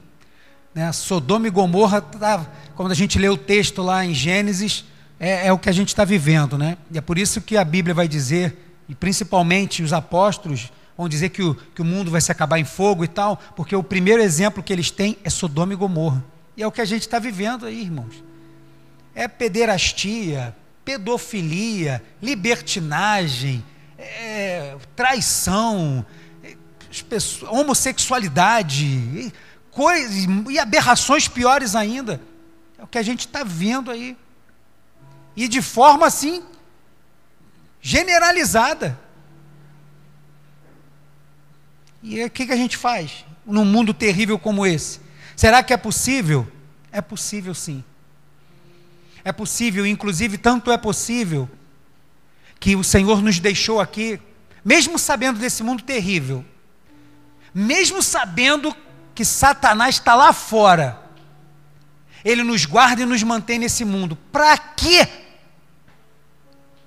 [0.76, 0.92] Né?
[0.92, 4.84] Sodoma e Gomorra, tá, quando a gente lê o texto lá em Gênesis,
[5.18, 6.58] é, é o que a gente está vivendo.
[6.58, 6.78] Né?
[6.92, 11.30] E é por isso que a Bíblia vai dizer, e principalmente os apóstolos, vão dizer
[11.30, 14.22] que o, que o mundo vai se acabar em fogo e tal, porque o primeiro
[14.22, 16.22] exemplo que eles têm é Sodoma e Gomorra.
[16.58, 18.22] E é o que a gente está vivendo aí, irmãos.
[19.16, 20.54] É pederastia,
[20.88, 23.62] pedofilia, libertinagem,
[23.98, 26.06] é, traição,
[26.42, 26.56] é,
[27.50, 29.34] homossexualidade,
[29.70, 32.22] coisas, e aberrações piores ainda.
[32.78, 34.16] É o que a gente está vendo aí.
[35.36, 36.42] E de forma assim,
[37.82, 38.98] generalizada.
[42.02, 45.02] E o que, que a gente faz num mundo terrível como esse?
[45.36, 46.50] Será que é possível?
[46.94, 47.84] É possível sim.
[49.28, 51.50] É possível, inclusive, tanto é possível,
[52.62, 54.22] que o Senhor nos deixou aqui,
[54.64, 56.46] mesmo sabendo desse mundo terrível,
[57.54, 58.74] mesmo sabendo
[59.14, 60.98] que Satanás está lá fora,
[62.24, 64.18] ele nos guarda e nos mantém nesse mundo.
[64.32, 65.06] Para quê?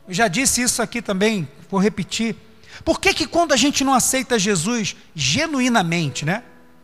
[0.09, 2.35] Eu já disse isso aqui também, vou repetir.
[2.87, 6.43] Por que, que quando a gente não aceita Jesus genuinamente, né?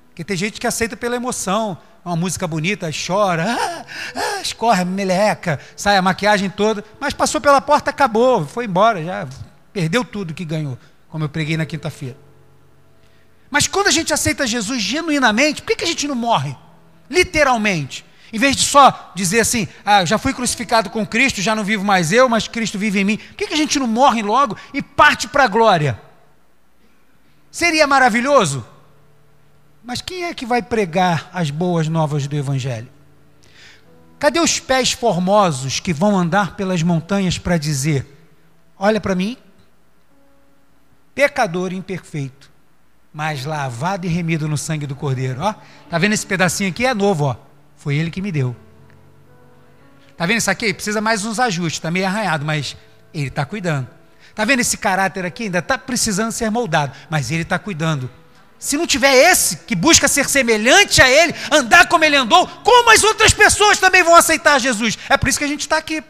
[0.09, 3.85] Porque tem gente que aceita pela emoção, uma música bonita, chora, ah,
[4.15, 9.27] ah, escorre meleca, sai a maquiagem toda, mas passou pela porta, acabou, foi embora, já
[9.73, 10.79] perdeu tudo que ganhou,
[11.09, 12.17] como eu preguei na quinta-feira.
[13.51, 16.57] Mas quando a gente aceita Jesus genuinamente, por que, que a gente não morre?
[17.11, 18.05] Literalmente.
[18.33, 21.85] Em vez de só dizer assim, ah, já fui crucificado com Cristo, já não vivo
[21.85, 23.17] mais eu, mas Cristo vive em mim.
[23.17, 26.01] Por que, que a gente não morre logo e parte para a glória?
[27.51, 28.65] Seria maravilhoso?
[29.87, 32.89] Mas quem é que vai pregar as boas novas do Evangelho?
[34.18, 38.05] Cadê os pés formosos que vão andar pelas montanhas para dizer:
[38.76, 39.37] Olha para mim,
[41.14, 42.51] pecador imperfeito,
[43.12, 45.41] mas lavado e remido no sangue do Cordeiro.
[45.41, 45.55] Ó,
[45.89, 46.84] tá vendo esse pedacinho aqui?
[46.84, 47.37] É novo, ó.
[47.76, 48.57] Foi ele que me deu.
[50.16, 50.74] Tá vendo isso aqui?
[50.74, 52.76] Precisa mais uns ajustes, tá meio arranhado, mas
[53.14, 53.87] ele está cuidando.
[54.34, 55.45] Tá vendo esse caráter aqui?
[55.45, 58.11] Ainda está precisando ser moldado, mas ele está cuidando.
[58.59, 62.91] Se não tiver esse que busca ser semelhante a ele, andar como ele andou, como
[62.91, 64.99] as outras pessoas também vão aceitar Jesus?
[65.09, 66.03] É por isso que a gente está aqui.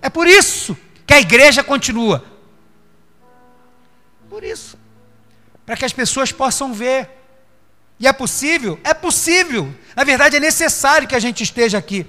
[0.00, 0.76] É por isso
[1.06, 2.24] que a igreja continua.
[4.28, 4.78] Por isso
[5.66, 7.10] para que as pessoas possam ver.
[7.98, 8.78] E é possível?
[8.84, 9.74] É possível.
[9.96, 12.06] Na verdade, é necessário que a gente esteja aqui.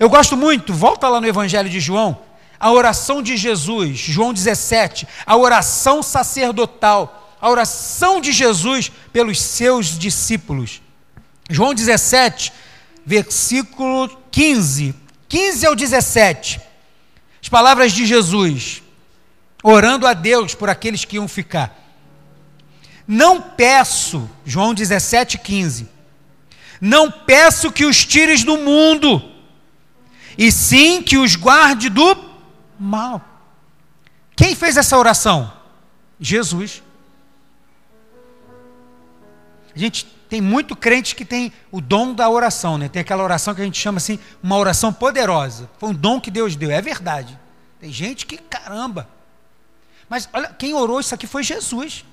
[0.00, 2.22] Eu gosto muito, volta lá no Evangelho de João,
[2.58, 9.98] a oração de Jesus, João 17, a oração sacerdotal, a oração de Jesus pelos seus
[9.98, 10.80] discípulos.
[11.50, 12.50] João 17,
[13.04, 14.94] versículo 15,
[15.28, 16.58] 15 ao 17.
[17.42, 18.82] As palavras de Jesus,
[19.62, 21.78] orando a Deus por aqueles que iam ficar.
[23.06, 25.86] Não peço, João 17, 15,
[26.80, 29.22] não peço que os tires do mundo,
[30.38, 32.16] e sim que os guarde do
[32.80, 33.22] mal.
[34.34, 35.52] Quem fez essa oração?
[36.18, 36.83] Jesus.
[39.74, 42.88] A gente tem muito crente que tem o dom da oração, né?
[42.88, 45.68] Tem aquela oração que a gente chama assim, uma oração poderosa.
[45.78, 47.38] Foi um dom que Deus deu, é verdade.
[47.80, 49.08] Tem gente que, caramba.
[50.08, 52.04] Mas olha, quem orou isso aqui foi Jesus.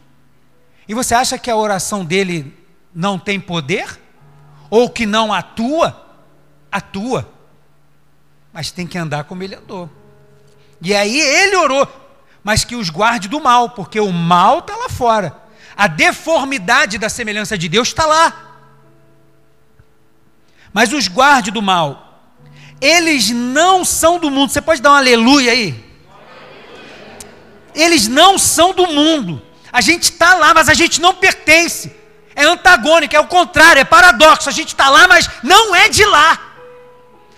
[0.88, 2.58] E você acha que a oração dele
[2.94, 4.00] não tem poder?
[4.70, 6.16] Ou que não atua?
[6.72, 7.30] Atua.
[8.52, 9.90] Mas tem que andar como ele andou.
[10.82, 11.88] E aí ele orou,
[12.44, 15.41] mas que os guarde do mal, porque o mal está lá fora.
[15.76, 18.58] A deformidade da semelhança de Deus está lá.
[20.74, 22.24] Mas os guarde do mal.
[22.80, 24.52] Eles não são do mundo.
[24.52, 25.92] Você pode dar um aleluia aí?
[27.74, 29.42] Eles não são do mundo
[29.72, 31.96] a gente está lá, mas a gente não pertence.
[32.36, 34.50] É antagônico, é o contrário, é paradoxo.
[34.50, 36.40] A gente está lá, mas não é de lá.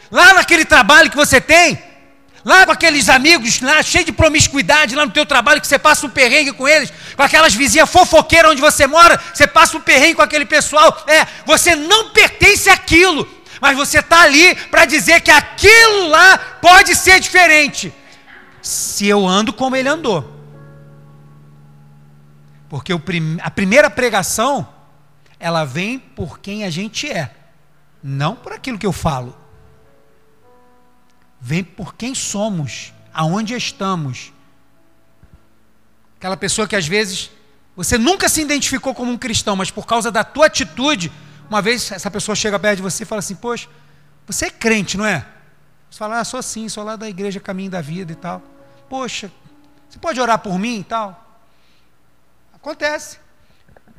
[0.09, 1.81] Lá naquele trabalho que você tem,
[2.43, 6.05] lá com aqueles amigos, lá cheio de promiscuidade, lá no teu trabalho, que você passa
[6.05, 10.15] um perrengue com eles, com aquelas vizinhas fofoqueiras onde você mora, você passa um perrengue
[10.15, 11.03] com aquele pessoal.
[11.07, 13.27] É, você não pertence àquilo,
[13.61, 17.93] mas você está ali para dizer que aquilo lá pode ser diferente.
[18.61, 20.31] Se eu ando como ele andou.
[22.69, 22.91] Porque
[23.41, 24.67] a primeira pregação,
[25.39, 27.31] ela vem por quem a gente é,
[28.01, 29.42] não por aquilo que eu falo
[31.45, 34.31] vem por quem somos, aonde estamos.
[36.17, 37.29] Aquela pessoa que às vezes
[37.75, 41.11] você nunca se identificou como um cristão, mas por causa da tua atitude,
[41.49, 43.67] uma vez essa pessoa chega perto de você e fala assim: Poxa,
[44.25, 45.25] você é crente, não é?
[45.91, 48.41] Você fala: Ah, sou sim, sou lá da igreja Caminho da Vida e tal.
[48.87, 49.29] Poxa,
[49.89, 51.41] você pode orar por mim e tal?
[52.53, 53.17] Acontece.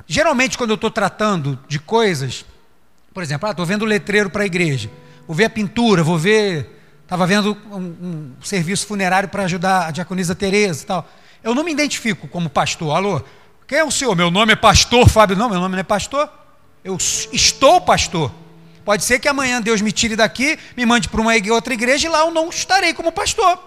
[0.07, 2.43] Geralmente, quando eu estou tratando de coisas,
[3.13, 4.89] por exemplo, ah, estou vendo o letreiro para a igreja,
[5.27, 6.74] vou ver a pintura, vou ver
[7.05, 11.07] Estava vendo um, um, serviço funerário para ajudar a diaconisa Tereza e tal.
[11.43, 12.95] Eu não me identifico como pastor.
[12.95, 13.21] Alô,
[13.67, 14.15] quem é o senhor?
[14.15, 15.37] Meu nome é pastor Fábio.
[15.37, 16.27] Não, meu nome não é pastor.
[16.83, 16.97] Eu
[17.31, 18.31] estou pastor.
[18.83, 22.09] Pode ser que amanhã Deus me tire daqui, me mande para uma outra igreja e
[22.09, 23.59] lá eu não estarei como pastor.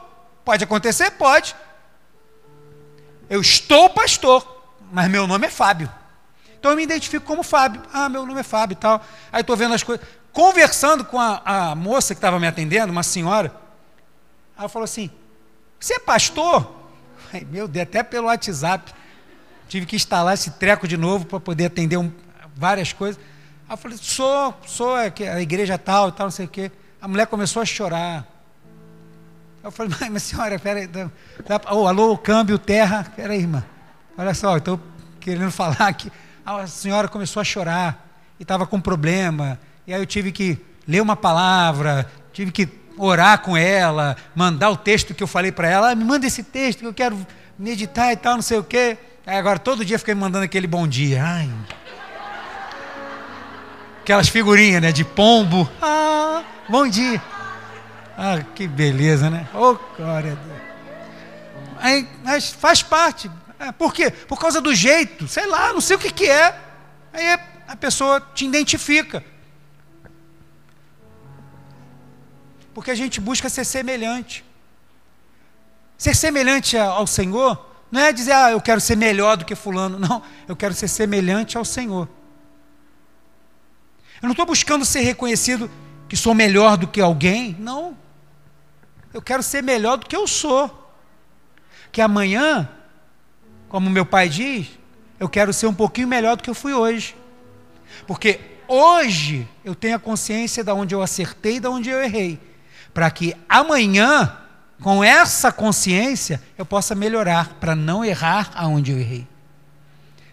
[0.44, 1.12] Pode acontecer?
[1.12, 1.54] Pode.
[3.30, 4.46] Eu estou pastor,
[4.90, 5.88] mas meu nome é Fábio.
[6.58, 7.82] Então eu me identifico como Fábio.
[7.92, 9.04] Ah, meu nome é Fábio e tal.
[9.32, 13.02] Aí estou vendo as coisas conversando com a, a moça que estava me atendendo, uma
[13.02, 13.52] senhora,
[14.58, 15.10] ela falou assim:
[15.78, 16.76] Você é pastor?
[17.32, 18.92] Ai, meu Deus, até pelo WhatsApp.
[19.68, 22.10] Tive que instalar esse treco de novo para poder atender um,
[22.56, 23.20] várias coisas.
[23.68, 26.72] Aí eu falei: Sou, sou a igreja tal tal, não sei o quê.
[27.00, 28.26] A mulher começou a chorar.
[29.62, 30.88] Eu falei: Mas, mas senhora, peraí.
[31.70, 33.12] Oh, alô, câmbio, terra.
[33.14, 33.64] Peraí, irmã.
[34.16, 34.80] Olha só, estou
[35.20, 36.10] querendo falar aqui.
[36.44, 38.08] A senhora começou a chorar
[38.40, 42.68] e estava com problema e aí eu tive que ler uma palavra, tive que
[42.98, 46.42] orar com ela, mandar o texto que eu falei para ela, ah, me manda esse
[46.42, 47.26] texto que eu quero
[47.58, 48.98] meditar e tal, não sei o quê.
[49.26, 51.24] Aí agora todo dia fiquei me mandando aquele bom dia.
[51.24, 51.50] Ai.
[54.02, 55.66] Aquelas figurinhas, né, de pombo.
[55.80, 57.22] Ah, bom dia.
[58.14, 59.48] Ah, que beleza, né?
[59.54, 60.60] Oh, glória a Deus.
[61.78, 63.30] Aí, mas faz parte.
[63.58, 64.10] É, por quê?
[64.10, 66.54] Por causa do jeito, sei lá, não sei o que, que é.
[67.10, 69.24] Aí a pessoa te identifica.
[72.78, 74.44] Porque a gente busca ser semelhante.
[75.96, 79.98] Ser semelhante ao Senhor não é dizer, ah, eu quero ser melhor do que Fulano.
[79.98, 82.08] Não, eu quero ser semelhante ao Senhor.
[84.22, 85.68] Eu não estou buscando ser reconhecido
[86.08, 87.56] que sou melhor do que alguém.
[87.58, 87.98] Não.
[89.12, 90.94] Eu quero ser melhor do que eu sou.
[91.90, 92.68] Que amanhã,
[93.68, 94.68] como meu pai diz,
[95.18, 97.16] eu quero ser um pouquinho melhor do que eu fui hoje.
[98.06, 102.46] Porque hoje eu tenho a consciência de onde eu acertei e de onde eu errei
[102.98, 104.38] para que amanhã,
[104.82, 109.24] com essa consciência, eu possa melhorar, para não errar aonde eu errei.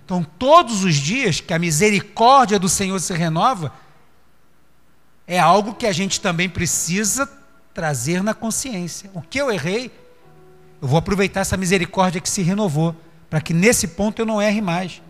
[0.04, 3.72] Então, todos os dias que a misericórdia do Senhor se renova,
[5.28, 7.32] é algo que a gente também precisa
[7.72, 9.12] trazer na consciência.
[9.14, 9.92] O que eu errei,
[10.82, 12.96] eu vou aproveitar essa misericórdia que se renovou,
[13.30, 15.04] para que nesse ponto eu não erre mais.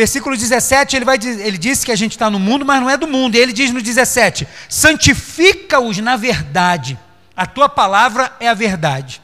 [0.00, 2.96] Versículo 17, ele, vai, ele diz que a gente está no mundo, mas não é
[2.96, 3.34] do mundo.
[3.34, 6.98] E ele diz no 17: santifica-os na verdade.
[7.36, 9.20] A tua palavra é a verdade.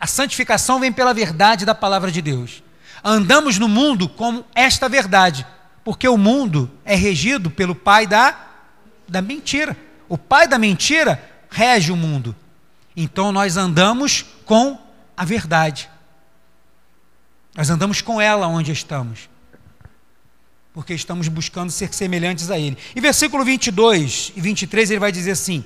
[0.00, 2.64] A santificação vem pela verdade da palavra de Deus.
[3.04, 5.46] Andamos no mundo como esta verdade,
[5.84, 8.36] porque o mundo é regido pelo pai da,
[9.06, 9.76] da mentira.
[10.08, 12.34] O pai da mentira rege o mundo.
[12.96, 14.80] Então nós andamos com
[15.16, 15.88] a verdade.
[17.56, 19.35] Nós andamos com ela onde estamos
[20.76, 22.76] porque estamos buscando ser semelhantes a Ele.
[22.94, 25.64] E versículo 22 e 23 ele vai dizer assim: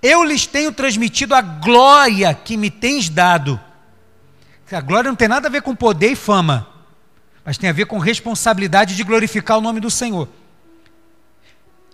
[0.00, 3.60] Eu lhes tenho transmitido a glória que me tens dado.
[4.72, 6.66] A glória não tem nada a ver com poder e fama,
[7.44, 10.26] mas tem a ver com responsabilidade de glorificar o nome do Senhor.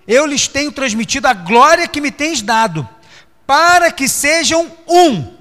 [0.07, 2.88] Eu lhes tenho transmitido a glória que me tens dado,
[3.44, 5.34] para que sejam um,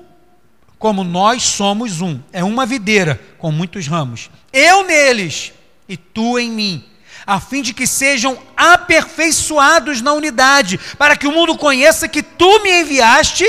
[0.80, 2.20] como nós somos um.
[2.34, 4.32] É uma videira com muitos ramos.
[4.52, 5.54] Eu neles
[5.88, 6.95] e tu em mim
[7.26, 12.62] a fim de que sejam aperfeiçoados na unidade, para que o mundo conheça que tu
[12.62, 13.46] me enviaste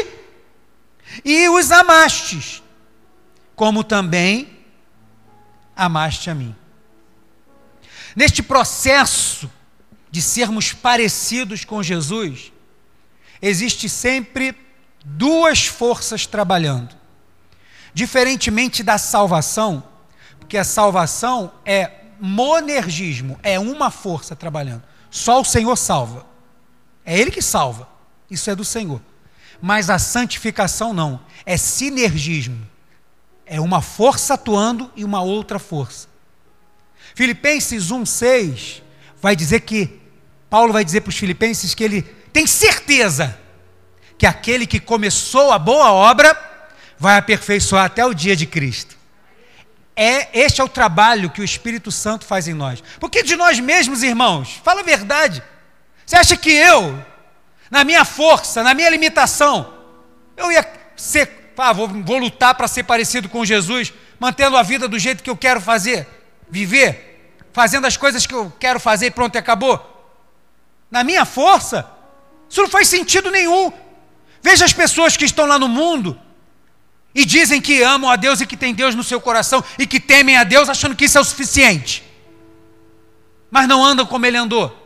[1.25, 2.63] e os amastes,
[3.55, 4.57] como também
[5.75, 6.55] amaste a mim.
[8.15, 9.51] Neste processo
[10.11, 12.51] de sermos parecidos com Jesus,
[13.43, 14.57] existe sempre
[15.05, 16.97] duas forças trabalhando.
[17.93, 19.85] Diferentemente da salvação,
[20.39, 24.83] porque a salvação é monergismo, é uma força trabalhando.
[25.11, 26.27] Só o Senhor salva.
[27.05, 27.89] É Ele que salva.
[28.31, 29.01] Isso é do Senhor.
[29.61, 32.67] Mas a santificação não, é sinergismo.
[33.45, 36.09] É uma força atuando e uma outra força.
[37.15, 38.83] Filipenses 1,6
[39.21, 40.01] vai dizer que,
[40.51, 42.03] Paulo vai dizer para os filipenses que ele
[42.33, 43.39] tem certeza
[44.19, 46.37] que aquele que começou a boa obra
[46.99, 48.96] vai aperfeiçoar até o dia de Cristo.
[49.97, 52.83] É, este é o trabalho que o Espírito Santo faz em nós.
[53.01, 55.43] Porque de nós mesmos, irmãos, fala a verdade.
[56.05, 57.03] Você acha que eu,
[57.71, 59.73] na minha força, na minha limitação,
[60.37, 64.87] eu ia ser, ah, vou, vou lutar para ser parecido com Jesus, mantendo a vida
[64.87, 66.07] do jeito que eu quero fazer,
[66.49, 69.95] viver, fazendo as coisas que eu quero fazer e pronto, e acabou.
[70.91, 71.91] Na minha força,
[72.51, 73.73] isso não faz sentido nenhum.
[74.43, 76.21] Veja as pessoas que estão lá no mundo
[77.17, 79.99] e dizem que amam a Deus e que têm Deus no seu coração e que
[79.99, 82.05] temem a Deus achando que isso é o suficiente,
[83.51, 84.85] mas não andam como ele andou.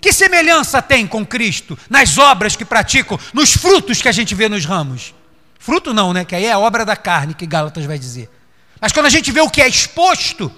[0.00, 4.48] Que semelhança tem com Cristo nas obras que praticam, nos frutos que a gente vê
[4.48, 5.14] nos ramos?
[5.60, 6.24] Fruto não, né?
[6.24, 8.28] Que aí é a obra da carne que Gálatas vai dizer.
[8.80, 10.50] Mas quando a gente vê o que é exposto,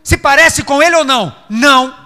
[0.00, 1.34] se parece com ele ou não?
[1.50, 2.05] Não.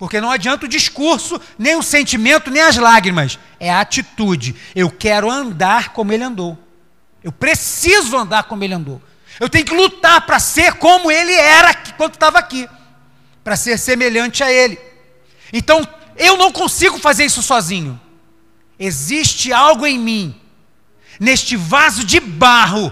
[0.00, 3.38] Porque não adianta o discurso, nem o sentimento, nem as lágrimas.
[3.60, 4.56] É a atitude.
[4.74, 6.58] Eu quero andar como ele andou.
[7.22, 9.02] Eu preciso andar como ele andou.
[9.38, 12.66] Eu tenho que lutar para ser como ele era quando estava aqui.
[13.44, 14.78] Para ser semelhante a ele.
[15.52, 15.86] Então,
[16.16, 18.00] eu não consigo fazer isso sozinho.
[18.78, 20.40] Existe algo em mim,
[21.20, 22.90] neste vaso de barro,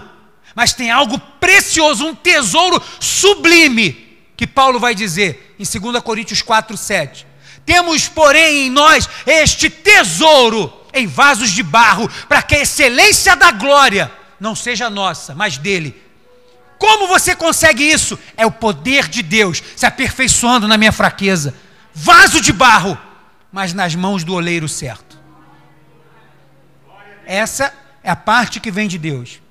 [0.53, 4.08] mas tem algo precioso, um tesouro sublime
[4.39, 7.27] que Paulo vai dizer em 2 Coríntios 4, 7.
[7.65, 13.51] Temos, porém, em nós este tesouro em vasos de barro, para que a excelência da
[13.51, 14.09] glória
[14.39, 16.01] não seja nossa, mas dele.
[16.77, 18.17] Como você consegue isso?
[18.37, 21.53] É o poder de Deus se aperfeiçoando na minha fraqueza.
[21.93, 22.97] Vaso de barro,
[23.51, 25.19] mas nas mãos do oleiro certo.
[27.25, 29.41] Essa é a parte que vem de Deus.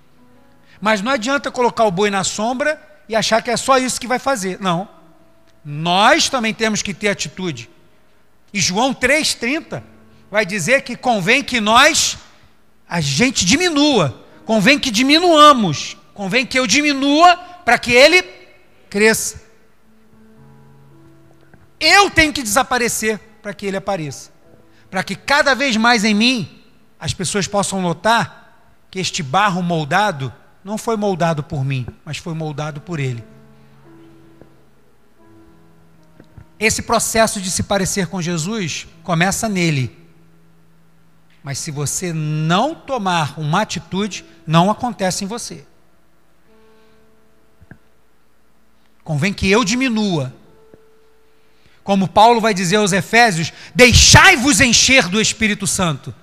[0.81, 4.07] Mas não adianta colocar o boi na sombra e achar que é só isso que
[4.07, 4.61] vai fazer.
[4.61, 4.89] Não.
[5.65, 7.71] Nós também temos que ter atitude.
[8.53, 9.83] E João 3,30
[10.31, 12.19] vai dizer que convém que nós,
[12.89, 18.23] a gente diminua, convém que diminuamos, convém que eu diminua para que ele
[18.91, 19.43] cresça.
[21.81, 24.31] Eu tenho que desaparecer para que ele apareça.
[24.91, 26.63] Para que cada vez mais em mim
[26.99, 30.33] as pessoas possam notar que este barro moldado
[30.65, 33.25] não foi moldado por mim, mas foi moldado por Ele.
[36.59, 39.97] Esse processo de se parecer com Jesus começa nele.
[41.43, 45.65] Mas se você não tomar uma atitude, não acontece em você.
[49.05, 50.35] Convém que eu diminua.
[51.85, 56.15] Como Paulo vai dizer aos Efésios: deixai-vos encher do Espírito Santo.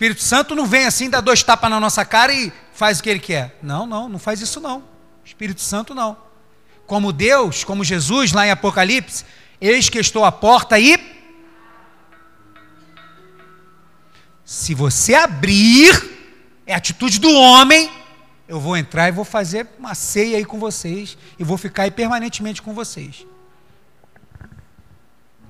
[0.00, 3.10] Espírito Santo não vem assim, dá dois tapas na nossa cara e faz o que
[3.10, 3.58] ele quer.
[3.62, 4.82] Não, não, não faz isso não.
[5.22, 6.16] Espírito Santo não.
[6.86, 9.26] Como Deus, como Jesus lá em Apocalipse,
[9.60, 10.98] eis que estou à porta e
[14.42, 15.92] se você abrir,
[16.66, 17.92] é atitude do homem,
[18.48, 21.90] eu vou entrar e vou fazer uma ceia aí com vocês e vou ficar aí
[21.90, 23.26] permanentemente com vocês.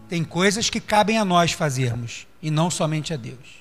[0.09, 3.60] Tem coisas que cabem a nós fazermos e não somente a Deus.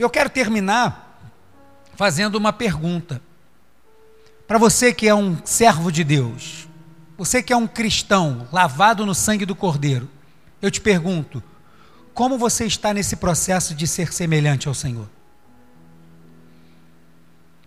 [0.00, 1.20] Eu quero terminar
[1.94, 3.20] fazendo uma pergunta.
[4.48, 6.66] Para você que é um servo de Deus,
[7.18, 10.08] você que é um cristão lavado no sangue do Cordeiro,
[10.62, 11.42] eu te pergunto:
[12.14, 15.06] como você está nesse processo de ser semelhante ao Senhor?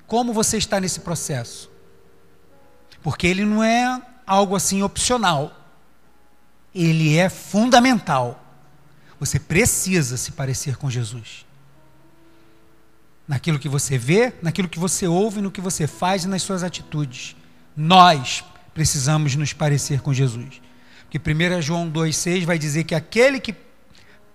[0.07, 1.69] Como você está nesse processo?
[3.03, 5.55] Porque ele não é algo assim opcional,
[6.73, 8.43] ele é fundamental.
[9.19, 11.45] Você precisa se parecer com Jesus
[13.27, 16.63] naquilo que você vê, naquilo que você ouve, no que você faz e nas suas
[16.63, 17.35] atitudes.
[17.75, 18.43] Nós
[18.73, 20.61] precisamos nos parecer com Jesus.
[21.09, 23.55] Porque 1 João 2,6 vai dizer que aquele que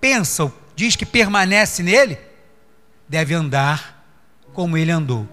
[0.00, 2.18] pensa, diz que permanece nele,
[3.08, 4.04] deve andar
[4.52, 5.28] como ele andou.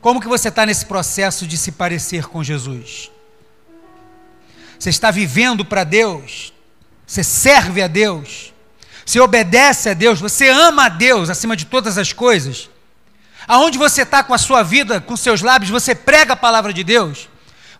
[0.00, 3.10] Como que você está nesse processo de se parecer com Jesus?
[4.78, 6.52] Você está vivendo para Deus?
[7.06, 8.52] Você serve a Deus?
[9.06, 12.68] Você obedece a Deus, você ama a Deus acima de todas as coisas,
[13.46, 16.82] aonde você está com a sua vida, com seus lábios, você prega a palavra de
[16.82, 17.28] Deus,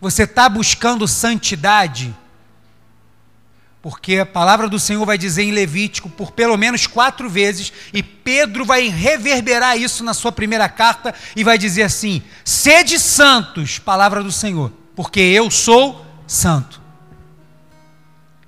[0.00, 2.14] você está buscando santidade,
[3.82, 8.04] porque a palavra do Senhor vai dizer em Levítico por pelo menos quatro vezes, e
[8.04, 14.22] Pedro vai reverberar isso na sua primeira carta e vai dizer assim: sede santos, palavra
[14.22, 16.80] do Senhor, porque eu sou santo.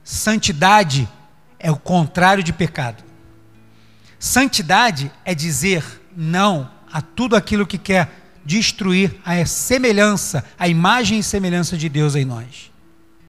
[0.04, 1.08] Santidade
[1.58, 3.02] é o contrário de pecado.
[4.18, 5.84] Santidade é dizer
[6.16, 8.10] não a tudo aquilo que quer
[8.44, 12.72] destruir a semelhança, a imagem e semelhança de Deus em nós.